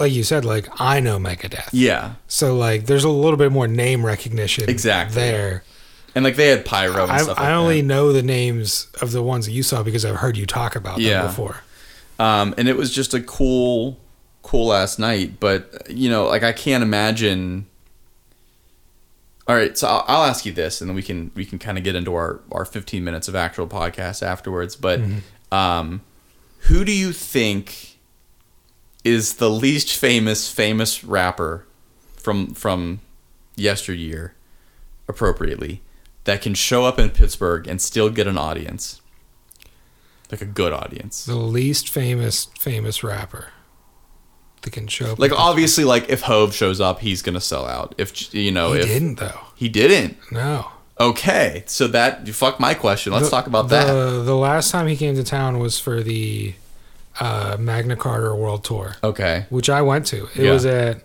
[0.01, 1.69] like you said, like I know Megadeth.
[1.71, 4.69] Yeah, So like, there's a little bit more name recognition.
[4.69, 5.15] Exactly.
[5.21, 5.63] There.
[6.15, 7.37] and like they had pyro and I, stuff.
[7.37, 7.87] Like I only that.
[7.87, 10.99] know the names of the ones that you saw because I've heard you talk about
[10.99, 11.19] Yeah.
[11.21, 11.63] them before.
[12.19, 13.97] um, and it was just a cool,
[14.43, 15.39] cool last night.
[15.39, 17.67] But you know, like I can't imagine.
[19.47, 21.77] All right, so I'll, I'll ask you this, and then we can we can kind
[21.77, 24.75] of get into our our 15 minutes of actual podcast afterwards.
[24.75, 25.01] But
[25.51, 26.01] um,
[26.69, 27.90] who do you think
[29.03, 31.65] is the least famous famous rapper
[32.17, 32.99] from from
[33.55, 34.33] yesteryear,
[35.07, 35.81] appropriately,
[36.25, 39.01] that can show up in Pittsburgh and still get an audience,
[40.31, 41.25] like a good audience?
[41.25, 43.49] The least famous famous rapper
[44.61, 45.19] that can show up.
[45.19, 47.95] Like obviously, like if Hov shows up, he's gonna sell out.
[47.97, 49.39] If you know, he if didn't though.
[49.55, 50.67] he didn't, No.
[50.99, 51.63] okay.
[51.65, 53.13] So that fuck my question.
[53.13, 54.25] Let's The- talk about the, that.
[54.25, 56.53] The last time he came to town was for the
[57.19, 59.45] uh, Magna Carta World Tour, Okay.
[59.49, 60.25] which I went to.
[60.35, 60.51] It Yeah.
[60.51, 61.03] was at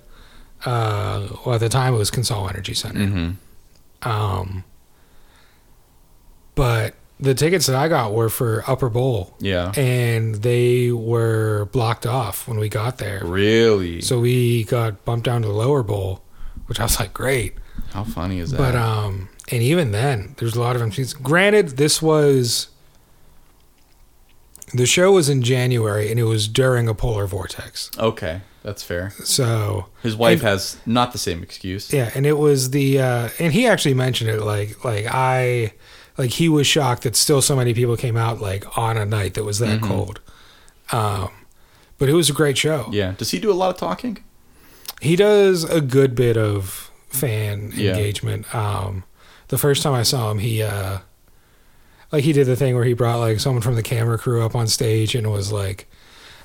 [0.64, 3.00] uh, well at the time it was Consol Energy Center.
[3.00, 4.08] Mm-hmm.
[4.08, 4.64] Um,
[6.54, 9.72] but the tickets that I got were for Upper Bowl, Yeah.
[9.76, 13.22] and they were blocked off when we got there.
[13.24, 14.00] Really?
[14.02, 16.22] So we got bumped down to the Lower Bowl,
[16.66, 17.54] which I was like, great.
[17.92, 18.58] How funny is that?
[18.58, 21.20] But um, and even then, there's a lot of MCs.
[21.22, 22.68] Granted, this was
[24.74, 27.90] the show was in January, and it was during a polar vortex.
[27.98, 29.12] okay, that's fair.
[29.24, 31.92] So His wife And- has not the same excuse.
[31.92, 35.72] yeah, and it was the uh, and he actually mentioned it like like I
[36.18, 39.34] like he was shocked that still so many people came out like on a night
[39.34, 40.20] that was that cold.
[40.92, 41.28] Um,
[41.98, 42.88] but it was a great show.
[42.92, 43.14] Yeah.
[43.16, 44.18] Does he do a lot of talking?
[45.00, 47.90] He does a good bit of fan Yeah.
[47.90, 48.52] engagement.
[48.54, 49.04] Um,
[49.48, 50.98] the first time I saw him, he uh,
[52.12, 54.54] like he did the thing where he brought like someone from the camera crew up
[54.54, 55.86] on stage and was like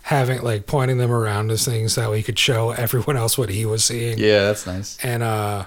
[0.03, 3.49] having like pointing them around as things so that he could show everyone else what
[3.49, 4.17] he was seeing.
[4.17, 4.97] Yeah, that's nice.
[5.03, 5.65] And uh,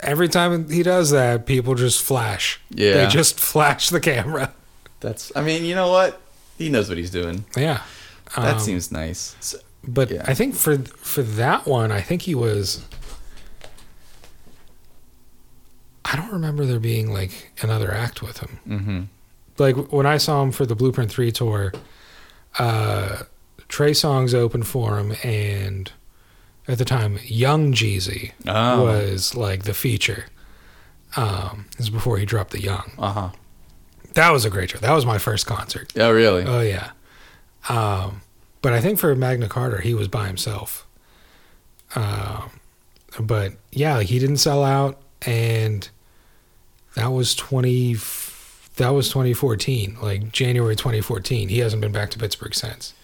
[0.00, 2.60] every time he does that, people just flash.
[2.70, 2.94] Yeah.
[2.94, 4.52] they just flash the camera.
[5.00, 5.32] That's.
[5.36, 6.20] I mean, you know what?
[6.58, 7.44] He knows what he's doing.
[7.56, 7.82] Yeah.
[8.36, 9.36] That Um, seems nice.
[9.40, 10.24] So- But Yeah.
[10.26, 12.80] I think for for that one, I think he was.
[16.12, 18.58] I don't remember there being like another act with him.
[18.68, 19.06] mhm.
[19.58, 21.72] Like when I saw him for the Blueprint Three tour,
[22.58, 23.22] uh,
[23.68, 25.90] Trey Songz opened for him, and
[26.68, 28.82] at the time, Young Jeezy Oh.
[28.84, 30.26] was like the feature.
[31.16, 32.92] Um, this is before he dropped the Young.
[32.98, 33.28] Uh huh.
[34.14, 34.78] That was a great show.
[34.78, 35.92] That was my first concert.
[35.96, 36.44] Oh, really?
[36.44, 36.90] Oh yeah.
[37.68, 38.20] Um,
[38.60, 40.86] but I think for Magna Carta, he was by himself.
[41.94, 42.50] Um,
[43.20, 45.88] but yeah, he didn't sell out, and
[46.94, 47.96] that was twenty.
[48.76, 51.50] That was 2014, like January 2014.
[51.50, 52.94] He hasn't been back to Pittsburgh since.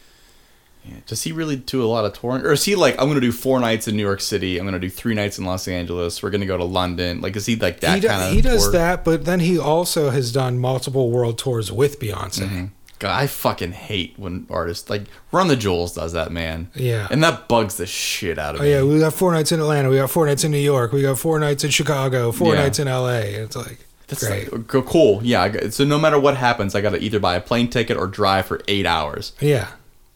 [0.89, 0.97] Yeah.
[1.07, 3.21] Does he really do a lot of touring, or is he like, I'm going to
[3.21, 5.69] do four nights in New York City, I'm going to do three nights in Los
[5.69, 7.21] Angeles, we're going to go to London?
[7.21, 8.33] Like, is he like that he, kind of?
[8.33, 12.47] he does that, but then he also has done multiple world tours with Beyonce.
[12.47, 12.65] Mm-hmm.
[12.99, 16.71] God, I fucking hate when artists like Run the Jewels does that, man.
[16.75, 17.07] Yeah.
[17.11, 18.71] and that bugs the shit out of Oh me.
[18.71, 19.89] yeah, we got four nights in Atlanta.
[19.91, 20.93] We got four nights in New York.
[20.93, 22.33] We got four nights in Chicago.
[22.33, 22.63] Four Yeah.
[22.63, 23.21] nights in L.A.
[23.35, 24.53] It's like That's great.
[24.53, 25.21] like, cool.
[25.23, 25.71] Yeah.
[25.71, 28.47] So no matter what happens, I got to either buy a plane ticket or drive
[28.47, 29.69] for eight hours yeah.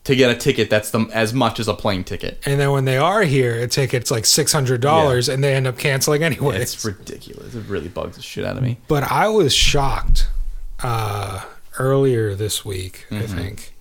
[0.04, 2.40] to get a ticket that's the, as much as a plane ticket.
[2.46, 5.66] And then when they are here, a ticket's like six hundred dollars, and they end
[5.68, 6.56] up canceling anyway.
[6.60, 7.54] It's ridiculous.
[7.54, 8.78] It really bugs the shit out of me.
[8.88, 10.26] but I was shocked
[10.82, 11.44] uh,
[11.78, 13.36] earlier this week, I Mm-hmm.
[13.36, 13.74] think,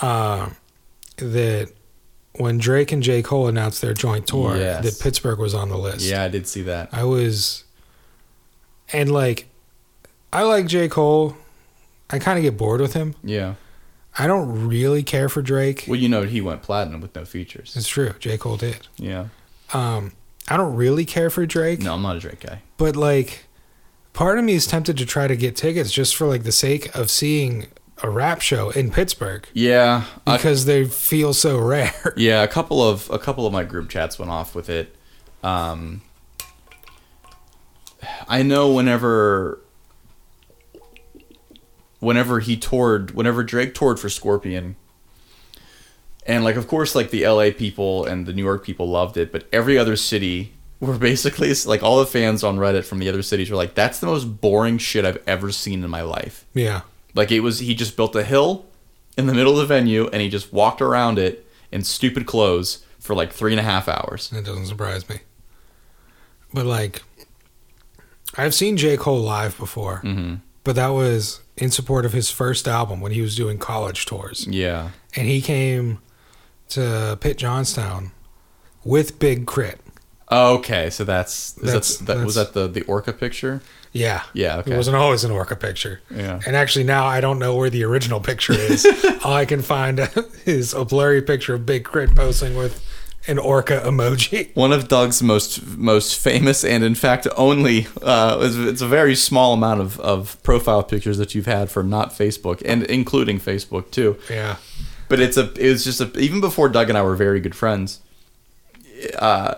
[0.00, 0.50] uh,
[1.16, 1.70] that
[2.36, 4.84] when Drake and J Cole announced their joint tour, Yes.
[4.84, 6.04] that Pittsburgh was on the list.
[6.06, 6.88] Yeah, I did see that.
[6.92, 7.64] I was,
[8.92, 9.46] and like,
[10.32, 11.36] I like J Cole.
[12.10, 13.14] I kind of get bored with him.
[13.22, 13.54] Yeah.
[14.18, 15.84] I don't really care for Drake.
[15.88, 17.74] Well, you know, he went platinum with no features.
[17.76, 18.14] It's true.
[18.18, 18.86] J Cole did.
[18.96, 19.28] Yeah.
[19.72, 20.12] Um,
[20.48, 21.80] I don't really care for Drake.
[21.80, 22.60] No, I'm not a Drake guy.
[22.76, 23.44] but like
[24.12, 26.94] part of me is tempted to try to get tickets just for like the sake
[26.96, 27.66] of seeing
[28.02, 30.04] a rap show in Pittsburgh Yeah.
[30.26, 31.92] Because they feel so rare.
[32.16, 34.94] Yeah, a couple of a couple of my group chats went off with it.
[35.42, 36.02] Um,
[38.28, 39.60] I know whenever
[42.00, 44.74] whenever he toured, whenever Drake toured for Scorpion,
[46.26, 49.30] and like of course like the LA people and the New York people loved it,
[49.30, 50.52] but every other city
[50.82, 54.00] were basically like all the fans on Reddit from the other cities were like, "That's
[54.00, 56.82] the most boring shit I've ever seen in my life." yeah.
[57.14, 58.64] Like it was, he just built a hill
[59.18, 62.86] in the middle of the venue and he just walked around it in stupid clothes
[62.98, 64.30] for like three and a half hours.
[64.30, 65.18] That doesn't surprise me.
[66.54, 67.02] But like
[68.36, 68.96] I've seen J.
[68.96, 70.00] Cole live before.
[70.02, 70.36] Mm-hmm.
[70.64, 74.46] But that was in support of his first album when he was doing college tours.
[74.48, 74.90] Yeah.
[75.14, 75.98] And he came
[76.70, 78.12] to Pitt Johnstown
[78.84, 79.80] with Big Crit.
[80.32, 83.62] Okay, so that's, is That's- that, that was that the the orca picture?
[83.92, 84.22] Yeah.
[84.32, 84.58] Yeah.
[84.58, 84.72] Okay.
[84.72, 86.00] It wasn't always an Orca picture.
[86.10, 86.40] Yeah.
[86.46, 88.86] And actually, now I don't know where the original picture is.
[89.24, 90.00] All I can find
[90.46, 92.14] is a blurry picture of Big K.R.I.T.
[92.14, 92.82] posing with
[93.28, 94.50] an orca emoji.
[94.56, 99.14] One of Doug's most most famous and in fact only uh, it's, it's a very
[99.14, 103.90] small amount of, of profile pictures that you've had for not Facebook and including Facebook
[103.90, 104.16] too.
[104.28, 104.56] Yeah.
[105.08, 107.54] But it's a it was just a even before Doug and I were very good
[107.54, 108.00] friends.
[109.18, 109.56] Uh,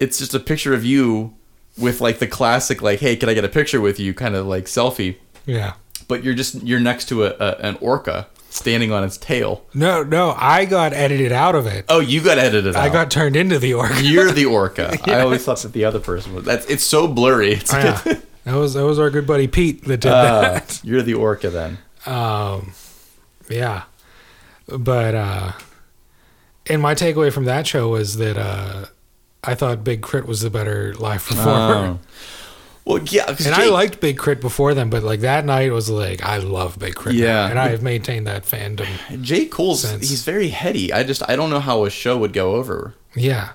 [0.00, 1.34] it's just a picture of you
[1.78, 4.46] with like the classic like hey can I get a picture with you kind of
[4.46, 5.16] like selfie,
[5.46, 5.74] Yeah.
[6.08, 9.64] but you're just you're next to a, a an orca standing on its tail.
[9.74, 11.86] No, no, I got edited out of it.
[11.88, 12.76] Oh, you got edited.
[12.76, 12.84] I out.
[12.84, 14.00] I got turned into the orca.
[14.02, 14.96] You're the orca.
[15.10, 16.44] I always thought that the other person was.
[16.44, 17.54] That's it's so blurry.
[17.54, 18.14] It's, Oh, yeah.
[18.44, 20.78] That was that was our good buddy Pete that did uh, that.
[20.84, 21.78] you're the orca then.
[22.04, 22.74] Um,
[23.48, 23.84] yeah,
[24.68, 25.52] but uh,
[26.66, 28.84] and my takeaway from that show was that uh,
[29.46, 30.26] I thought Big K.R.I.T.
[30.28, 31.74] was the better live performer.
[31.86, 31.98] Oh.
[32.86, 34.42] Well, yeah, And I liked Big K.R.I.T.
[34.42, 37.14] before then, but like that night was like I love Big Crit.
[37.14, 37.48] now, Yeah.
[37.48, 38.86] and I have maintained that fandom.
[39.22, 39.46] J.
[39.46, 40.10] Cole's sense.
[40.10, 40.92] he's very heady.
[40.92, 42.92] I just I don't know how a show would go over.
[43.16, 43.52] Yeah,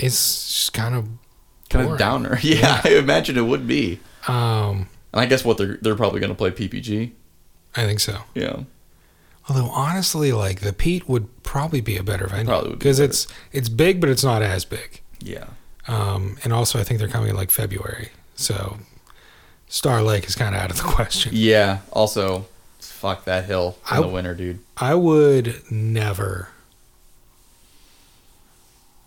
[0.00, 0.16] it's
[0.48, 1.04] just kind of
[1.70, 1.92] Kind boring.
[1.92, 2.38] of downer.
[2.42, 4.00] Yeah, I imagine it would be.
[4.26, 7.12] Um, And I guess what they're they're probably going to play PPG.
[7.76, 8.22] I think so.
[8.34, 8.64] Yeah.
[9.48, 13.28] Although honestly, like the Pete would probably be a better venue would be because it's
[13.52, 15.02] it's big, but it's not as big.
[15.26, 15.46] Yeah.
[15.88, 18.78] Um, and also, I think they're coming in like February, so
[19.68, 21.32] Star Lake is kind of out of the question.
[21.34, 21.78] Yeah.
[21.92, 22.46] Also,
[22.80, 24.58] fuck that hill in I- the winter, dude.
[24.76, 26.48] I would never.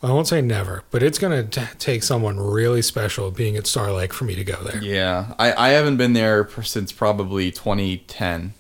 [0.02, 4.14] I won't say never, but it's gonna take someone really special being at Star Lake
[4.14, 4.82] for me to go there.
[4.82, 5.34] Yeah.
[5.38, 8.54] I I haven't been there since probably 2010,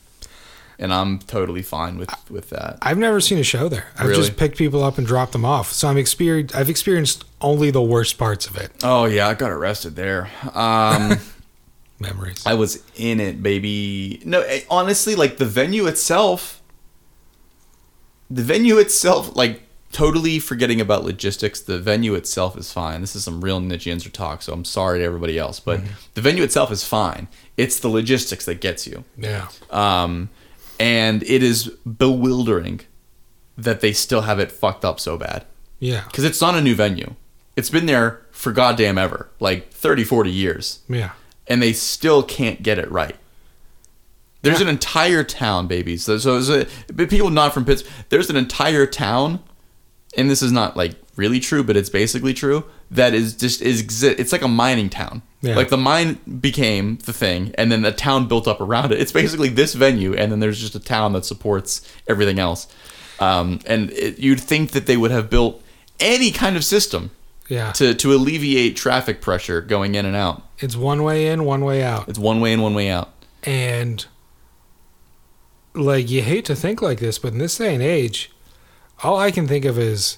[0.80, 2.78] and I'm totally fine with with that.
[2.82, 3.88] I've never seen a show there.
[3.98, 4.22] I've Really?
[4.22, 5.72] just picked people up and dropped them off.
[5.72, 6.56] So I'm experienced.
[6.56, 8.72] I've experienced only the worst parts of it.
[8.84, 10.30] Oh yeah, I got arrested there.
[10.54, 11.20] Um.
[12.02, 12.46] Memories.
[12.46, 14.22] I was in it, baby.
[14.24, 16.62] No, eh, honestly, like the venue itself,
[18.30, 21.60] the venue itself, like totally forgetting about logistics.
[21.60, 23.02] The venue itself is fine.
[23.02, 25.82] This is some real niche answer talk, so I'm sorry to everybody else, but
[26.14, 27.28] the venue itself is fine.
[27.58, 29.50] It's the logistics that gets you, yeah.
[29.70, 30.30] um,
[30.80, 32.82] and it is bewildering
[33.58, 35.46] that they still have it fucked up so bad
[35.80, 36.04] Yeah.
[36.08, 37.16] because it's not a new venue.
[37.56, 41.12] It's been there for goddamn ever, like 30, 40 years Yeah.
[41.48, 43.18] and they still can't get it right.
[44.42, 44.68] There's Yeah.
[44.68, 46.06] an entire town, babies.
[46.06, 47.92] So, so a, but people not from Pittsburgh.
[48.08, 49.42] There's an entire town,
[50.16, 52.64] and this is not like really true, but it's basically true.
[52.90, 55.22] That is just is exi- It's like a mining town.
[55.42, 55.56] Yeah.
[55.56, 59.00] Like the mine became the thing, and then the town built up around it.
[59.00, 62.68] It's basically this venue, and then there's just a town that supports everything else.
[63.20, 65.62] Um, and it, you'd think that they would have built
[66.00, 67.12] any kind of system
[67.50, 67.72] Yeah.
[67.74, 70.42] to to alleviate traffic pressure going in and out.
[70.60, 72.08] It's one way in, one way out.
[72.10, 73.10] It's one way in, one way out.
[73.44, 74.06] And
[75.74, 78.32] like you hate to think like this, but in this day and age,
[79.04, 80.18] all I can think of is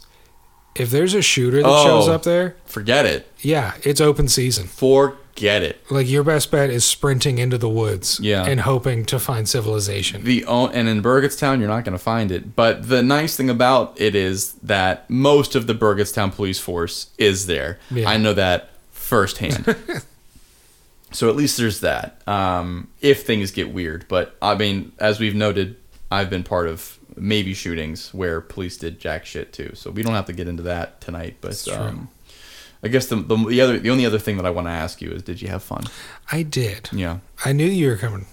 [0.75, 1.83] if there's a shooter that Oh.
[1.83, 3.27] shows up there, Forget it.
[3.41, 4.67] yeah, it's open season.
[4.67, 5.81] Forget it.
[5.89, 8.45] Like your best bet is sprinting into the woods Yeah.
[8.45, 10.23] and hoping to find civilization.
[10.23, 12.55] The o- and in Burgettstown, you're not going to find it.
[12.55, 17.45] But the nice thing about it is that most of the Burgettstown police force is
[17.47, 17.79] there.
[17.89, 18.09] Yeah.
[18.09, 19.75] I know that firsthand.
[21.11, 22.21] so at least there's that.
[22.27, 25.75] Um, if things get weird, but I mean, as we've noted,
[26.09, 29.71] I've been part of maybe shootings where police did jack shit too.
[29.75, 31.37] So we don't have to get into that tonight.
[31.41, 32.09] But um,
[32.83, 35.01] I guess the, the the other the only other thing that I want to ask
[35.01, 35.83] you is, did you have fun?
[36.31, 36.89] I did.
[36.91, 37.19] Yeah.
[37.45, 38.25] I knew you were coming,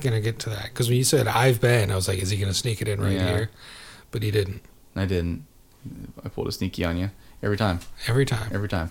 [0.00, 2.36] gonna get to that because when you said I've been, I was like, is he
[2.38, 3.28] gonna sneak it in right Yeah.
[3.28, 3.50] here?
[4.10, 4.62] But he didn't.
[4.96, 5.44] I didn't.
[6.24, 7.10] I pulled a sneaky on you
[7.42, 7.80] every time.
[8.06, 8.90] Every time, Every time.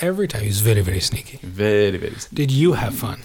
[0.00, 1.38] every time he was very, very sneaky.
[1.42, 2.14] Very, very.
[2.32, 3.20] Did you have fun?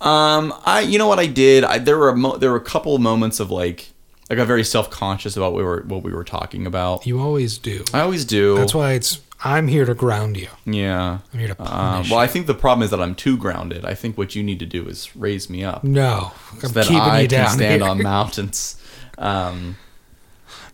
[0.00, 1.64] Um, I, you know what I did?
[1.64, 3.90] I, there were a mo- there were a couple moments of like,
[4.28, 7.06] I got very self conscious about what we were what we were talking about.
[7.06, 7.84] You always do.
[7.94, 8.56] I always do.
[8.56, 9.20] That's why it's.
[9.44, 10.48] I'm here to ground you.
[10.64, 11.18] Yeah.
[11.32, 12.10] I'm here to Um, punish.
[12.10, 13.84] well, I think the problem is that I'm too grounded.
[13.84, 16.84] I think what you need to do is raise me up no, so I'm that
[16.86, 17.90] keeping I you down can stand here.
[17.90, 18.80] on mountains.
[19.18, 19.76] Um,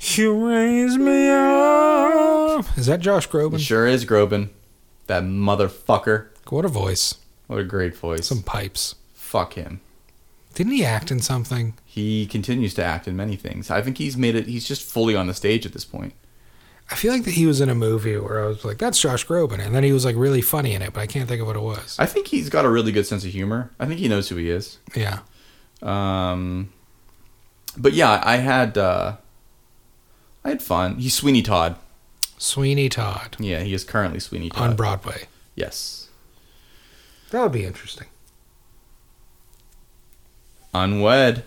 [0.00, 2.78] You raise me up.
[2.78, 3.58] Is that Josh it Groban?
[3.58, 4.50] sure is Groban,
[5.08, 6.28] that motherfucker.
[6.48, 7.16] What a voice.
[7.48, 8.26] What a great voice.
[8.26, 8.94] Some pipes.
[9.12, 9.80] Fuck him.
[10.54, 11.74] Didn't he act in something?
[11.84, 13.70] He continues to act in many things.
[13.70, 14.46] I think he's made it.
[14.46, 16.12] He's just fully on the stage at this point.
[16.90, 19.26] I feel like that he was in a movie where I was like, "That's Josh
[19.26, 21.46] Groban," and then he was like really funny in it, but I can't think of
[21.46, 21.96] what it was.
[21.98, 23.70] I think he's got a really good sense of humor.
[23.80, 24.76] I think he knows who he is.
[24.94, 25.20] Yeah,
[25.80, 26.70] Um,
[27.78, 29.16] but yeah, I had uh,
[30.44, 30.96] I had fun.
[30.96, 31.76] He's Sweeney Todd.
[32.36, 34.70] Sweeney Todd Yeah, he is currently Sweeney Todd.
[34.70, 35.28] on Broadway.
[35.54, 36.08] yes,
[37.30, 38.08] That would be interesting.
[40.74, 41.44] Unwed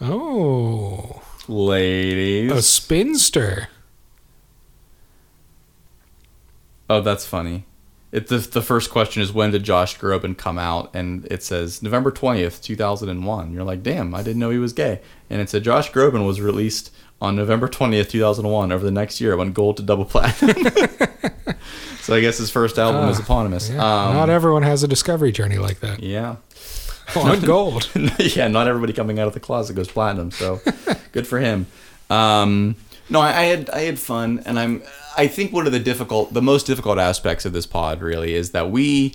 [0.00, 2.52] Oh, ladies.
[2.52, 3.68] a spinster.
[6.88, 7.64] Oh, that's funny.
[8.12, 10.94] It, the, the first question is when did Josh Groban come out?
[10.94, 13.52] And it says November 20th, 2001.
[13.52, 15.00] You're like, damn, I didn't know he was gay.
[15.28, 18.70] And it said Josh Groban was released on November 20th, 2001.
[18.72, 20.56] Over the next year, it went gold to double platinum.
[22.00, 23.68] so I guess his first album is Ah, eponymous.
[23.70, 23.78] Yeah.
[24.08, 26.02] Um, Not everyone has a discovery journey like that.
[26.02, 26.36] yeah.
[27.16, 27.88] On gold.
[28.18, 30.60] yeah, not everybody coming out of the closet goes platinum, so
[31.12, 31.66] good for him.
[32.10, 32.76] Um,
[33.08, 34.82] no, I, I had I had fun, and I'm
[35.16, 38.50] I think one of the difficult, the most difficult aspects of this pod really is
[38.50, 39.14] that we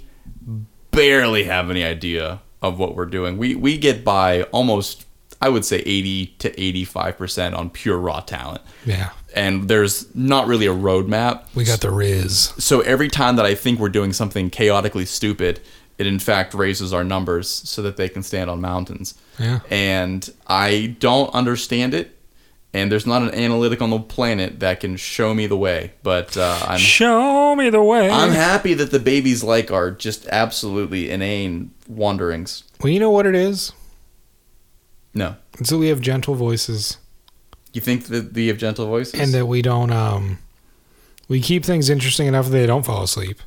[0.92, 3.38] barely have any idea of what we're doing.
[3.38, 5.06] We we get by almost
[5.42, 9.10] I would say eighty to eighty five percent on pure raw talent, Yeah.
[9.36, 12.54] and there's not really a roadmap We got the Riz.
[12.58, 15.60] so every time that I think we're doing something chaotically stupid,
[15.98, 19.16] it in fact raises our numbers so that they can stand on mountains.
[19.40, 19.60] Yeah.
[19.70, 22.18] And I don't understand it,
[22.74, 25.94] and there's not an analytic on the planet that can show me the way.
[26.04, 28.10] But uh, I'm Show me the way.
[28.10, 32.64] I'm happy that the babies like our just absolutely inane wanderings.
[32.82, 33.74] well, you know what it is?
[35.14, 36.98] No, It's that we have gentle voices
[37.74, 39.20] you think that we have gentle voices?
[39.20, 40.40] and that we don't, um,
[41.28, 43.40] we keep things interesting enough that they don't fall asleep.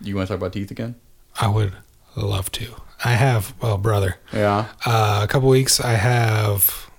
[0.00, 0.96] you want to talk about teeth again?
[1.40, 1.72] I would
[2.16, 2.74] love to.
[3.04, 4.66] I have, well, brother, Yeah.
[4.84, 6.90] uh, a couple weeks, I have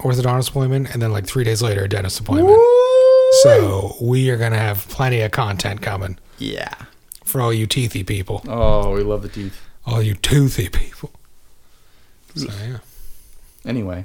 [0.00, 2.56] orthodontist appointment, and then like three days later, a dentist appointment.
[3.42, 6.72] So we are gonna have plenty of content coming Yeah.
[7.24, 9.60] for all you teethy people, Oh, we love the teeth.
[9.84, 11.10] all you toothy people.
[12.34, 12.78] So yeah,
[13.64, 14.04] Anyway,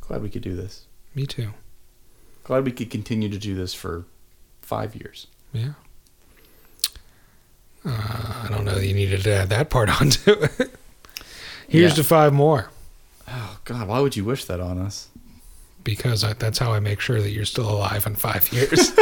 [0.00, 0.86] glad we could do this.
[1.14, 1.52] me too.
[2.44, 4.04] Glad we could continue to do this for
[4.62, 5.26] five years.
[5.52, 5.72] Yeah.
[7.84, 10.70] Uh, I don't know that you needed to add that part onto it.
[11.68, 11.96] Here's Yeah.
[11.96, 12.70] to five more
[13.28, 15.08] Oh God, why would you wish that on us?
[15.84, 18.92] because I, that's how I make sure that you're still alive in five years.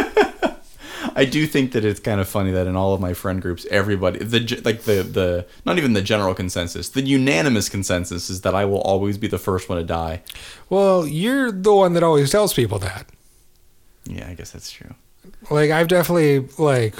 [1.14, 3.66] I do think that it's kind of funny that in all of my friend groups,
[3.70, 8.54] everybody the like the the not even the general consensus, the unanimous consensus is that
[8.54, 10.22] I will always be the first one to die.
[10.70, 13.06] well, you're the one that always tells people that.
[14.04, 14.94] Yeah, I guess that's true.
[15.50, 16.94] Like I've definitely like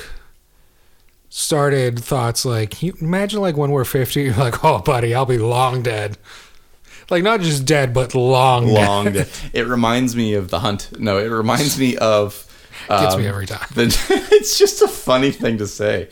[1.32, 5.38] started thoughts like you imagine like when we're 50 you're like oh buddy I'll be
[5.38, 6.18] long dead.
[7.08, 9.04] Like not just dead but long Long.
[9.06, 9.14] dead.
[9.14, 9.30] day.
[9.60, 10.98] It reminds me of the hunt.
[11.00, 12.46] No, it reminds me of.
[12.88, 13.66] Gets me um, every time.
[13.74, 13.84] The,
[14.32, 16.08] it's just a funny thing to say.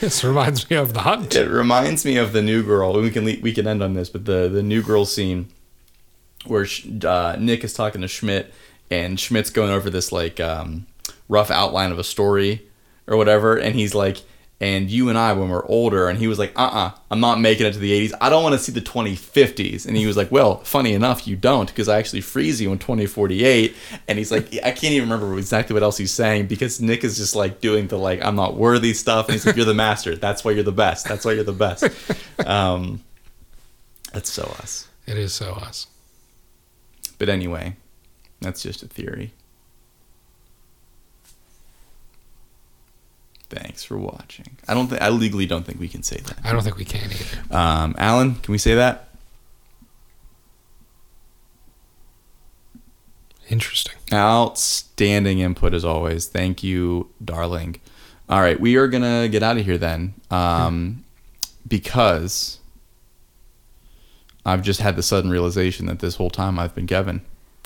[0.00, 1.34] This reminds me of the hunt.
[1.36, 2.98] It reminds me of the new girl.
[3.00, 5.48] We can we can end on this, but the the new girl scene
[6.46, 6.66] where
[7.04, 8.52] uh, Nick is talking to Schmidt,
[8.90, 10.86] and Schmidt's going over this like um,
[11.30, 12.68] rough outline of a story
[13.06, 14.18] or whatever, and he's like,
[14.60, 17.40] "And you and I, when we're older," and he was like, "Uh, uh-uh, I'm not
[17.40, 18.12] making it to the '80s.
[18.20, 21.36] I don't want to see the 2050s." And he was like, "Well, funny enough, you
[21.36, 23.74] don't, because I actually freeze you in 2048."
[24.08, 27.16] And he's like, "I can't even remember exactly what else he's saying because Nick is
[27.16, 30.16] just like doing the like I'm not worthy stuff, and he's like, "You're the master.
[30.16, 31.06] That's why you're the best.
[31.06, 31.84] That's why you're the best."
[32.44, 33.02] Um,
[34.12, 34.88] that's so us.
[35.06, 35.86] It is so us.
[37.18, 37.76] But anyway,
[38.40, 39.32] that's just a theory.
[43.50, 44.56] Thanks for watching.
[44.68, 46.38] I don't think I legally don't think we can say that.
[46.44, 47.54] I don't think we can either.
[47.54, 49.08] Um, Alan, can we say that?
[53.48, 53.94] Interesting.
[54.12, 56.26] Outstanding input as always.
[56.28, 57.80] Thank you, darling.
[58.28, 61.04] All right, we are gonna get out of here then, um,
[61.66, 62.60] because
[64.46, 67.22] I've just had the sudden realization that this whole time I've been Kevin.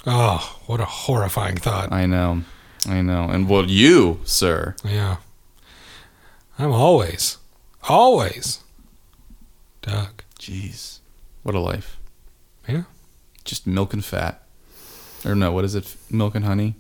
[0.07, 1.93] Oh, what a horrifying thought.
[1.93, 2.45] I know,
[2.89, 5.17] I know, and well, you, sir, Yeah.
[6.59, 7.39] I'm always,
[7.89, 8.61] always
[9.83, 10.23] Doug.
[10.39, 11.01] jeez,
[11.43, 11.99] what a life.
[12.69, 12.85] Yeah.
[13.45, 14.43] just milk and fat.
[15.25, 15.95] Or no, what is it?
[16.11, 16.75] Milk and honey?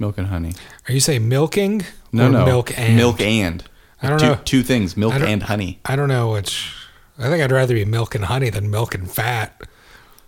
[0.00, 0.52] Milk and honey.
[0.88, 1.84] Are you saying milking?
[2.12, 2.44] No, no.
[2.44, 3.64] Milk and milk and.
[4.00, 4.40] I don't two, know.
[4.44, 5.80] Two things, milk and honey.
[5.84, 6.72] I don't know which.
[7.18, 9.60] I think I'd rather be milk and honey than milk and fat.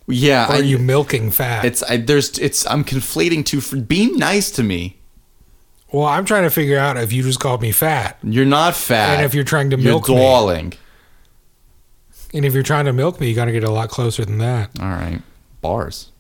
[0.09, 1.65] Yeah, Or I, are you milking fat?
[1.65, 3.61] it's I, there's it's I'm conflating two.
[3.61, 5.00] For, be nice to me.
[5.93, 9.17] Well, I'm trying to figure out if you just called me fat, You're not fat.
[9.17, 10.79] and if you're trying to milk you're milk me,
[12.33, 14.39] and if you're trying to milk me, you got to get a lot closer than
[14.39, 14.71] that.
[14.81, 15.21] All right,
[15.61, 16.11] bars.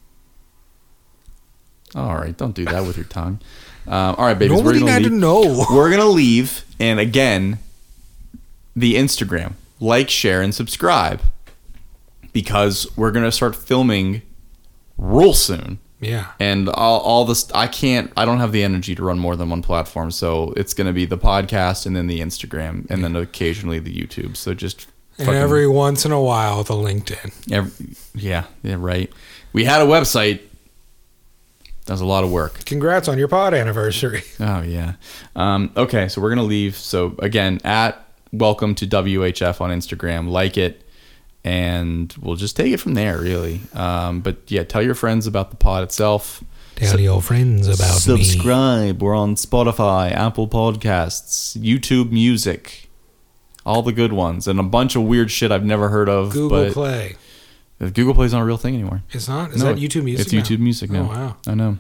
[1.95, 3.41] All right, don't do that with your tongue.
[3.87, 4.57] Um, all right, babies.
[4.59, 5.11] Nobody we're gonna had leave.
[5.13, 5.67] to know.
[5.71, 7.59] We're gonna leave, and again,
[8.77, 9.55] the Instagram.
[9.81, 11.23] Like, share, and subscribe
[12.33, 14.23] because we're gonna start filming
[14.99, 15.79] real soon.
[16.01, 16.29] Yeah.
[16.41, 19.51] And all, all this, I can't, I don't have the energy to run more than
[19.51, 20.11] one platform.
[20.11, 23.95] So it's going to be the podcast and then the Instagram and then occasionally the
[23.95, 24.37] YouTube.
[24.37, 24.87] So just
[25.19, 27.53] And Fucking- every once in a while, the LinkedIn.
[27.53, 29.13] Every, yeah, yeah, right.
[29.53, 30.41] We had a website.
[31.87, 32.65] That was a lot of work.
[32.65, 34.23] Congrats on your pod anniversary.
[34.41, 34.95] Oh yeah.
[35.37, 36.77] Um, okay, so we're gonna leave.
[36.77, 38.03] So again, at
[38.33, 40.83] welcome to WHF on Instagram, like it,
[41.45, 43.19] and we'll just take it from there.
[43.19, 43.61] Really.
[43.75, 46.43] Um, but yeah, tell your friends about the pod itself.
[46.77, 48.23] Tell your friends about me.
[48.25, 49.03] Subscribe.
[49.03, 52.89] We're on Spotify, Apple Podcasts, YouTube Music,
[53.67, 56.33] all the good ones, and a bunch of weird shit I've never heard of.
[56.33, 57.17] Google Play.
[57.79, 59.03] Google Play's not a real thing anymore.
[59.11, 59.51] It's not?
[59.53, 60.27] Is No, that YouTube Music?
[60.27, 60.65] It's YouTube now?
[60.65, 61.03] Music now.
[61.03, 61.37] Oh, wow.
[61.47, 61.79] I know.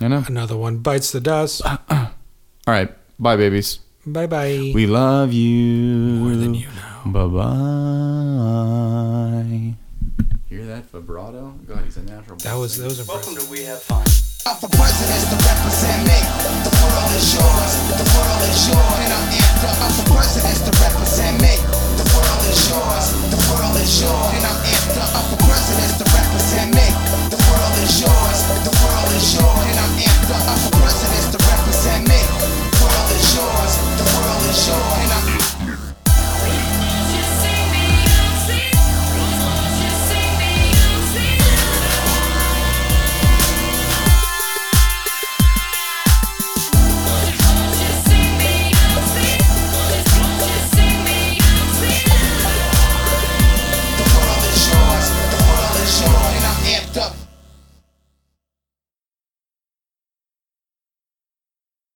[0.00, 0.24] I know.
[0.26, 1.62] Another one bites the dust.
[1.90, 2.08] All
[2.66, 2.90] right.
[3.18, 3.80] Bye, babies.
[4.06, 4.72] Bye bye.
[4.74, 5.94] We love you.
[6.24, 6.87] More than you know.
[7.06, 7.46] Bye bye.
[10.50, 11.54] Hear that vibrato?
[11.62, 12.36] God, he's a natural.
[12.42, 13.06] That was Those are.
[13.06, 14.02] Welcome to We Have Fun.
[14.50, 16.18] Off presidents to represent me.
[16.66, 17.72] The world is yours.
[18.02, 19.70] The world is yours, and I'm after.
[19.78, 21.54] Off the presidents to represent me.
[22.02, 23.06] The world is yours.
[23.30, 25.06] The world is yours, and I'm after.
[25.14, 26.86] Off the presidents to represent me.
[27.30, 28.38] The world is yours.
[28.66, 30.34] The world is yours, and I'm after.
[30.34, 32.20] Off the presidents to represent me.
[32.26, 33.72] The world is yours.
[34.02, 35.37] The world is yours, and I'm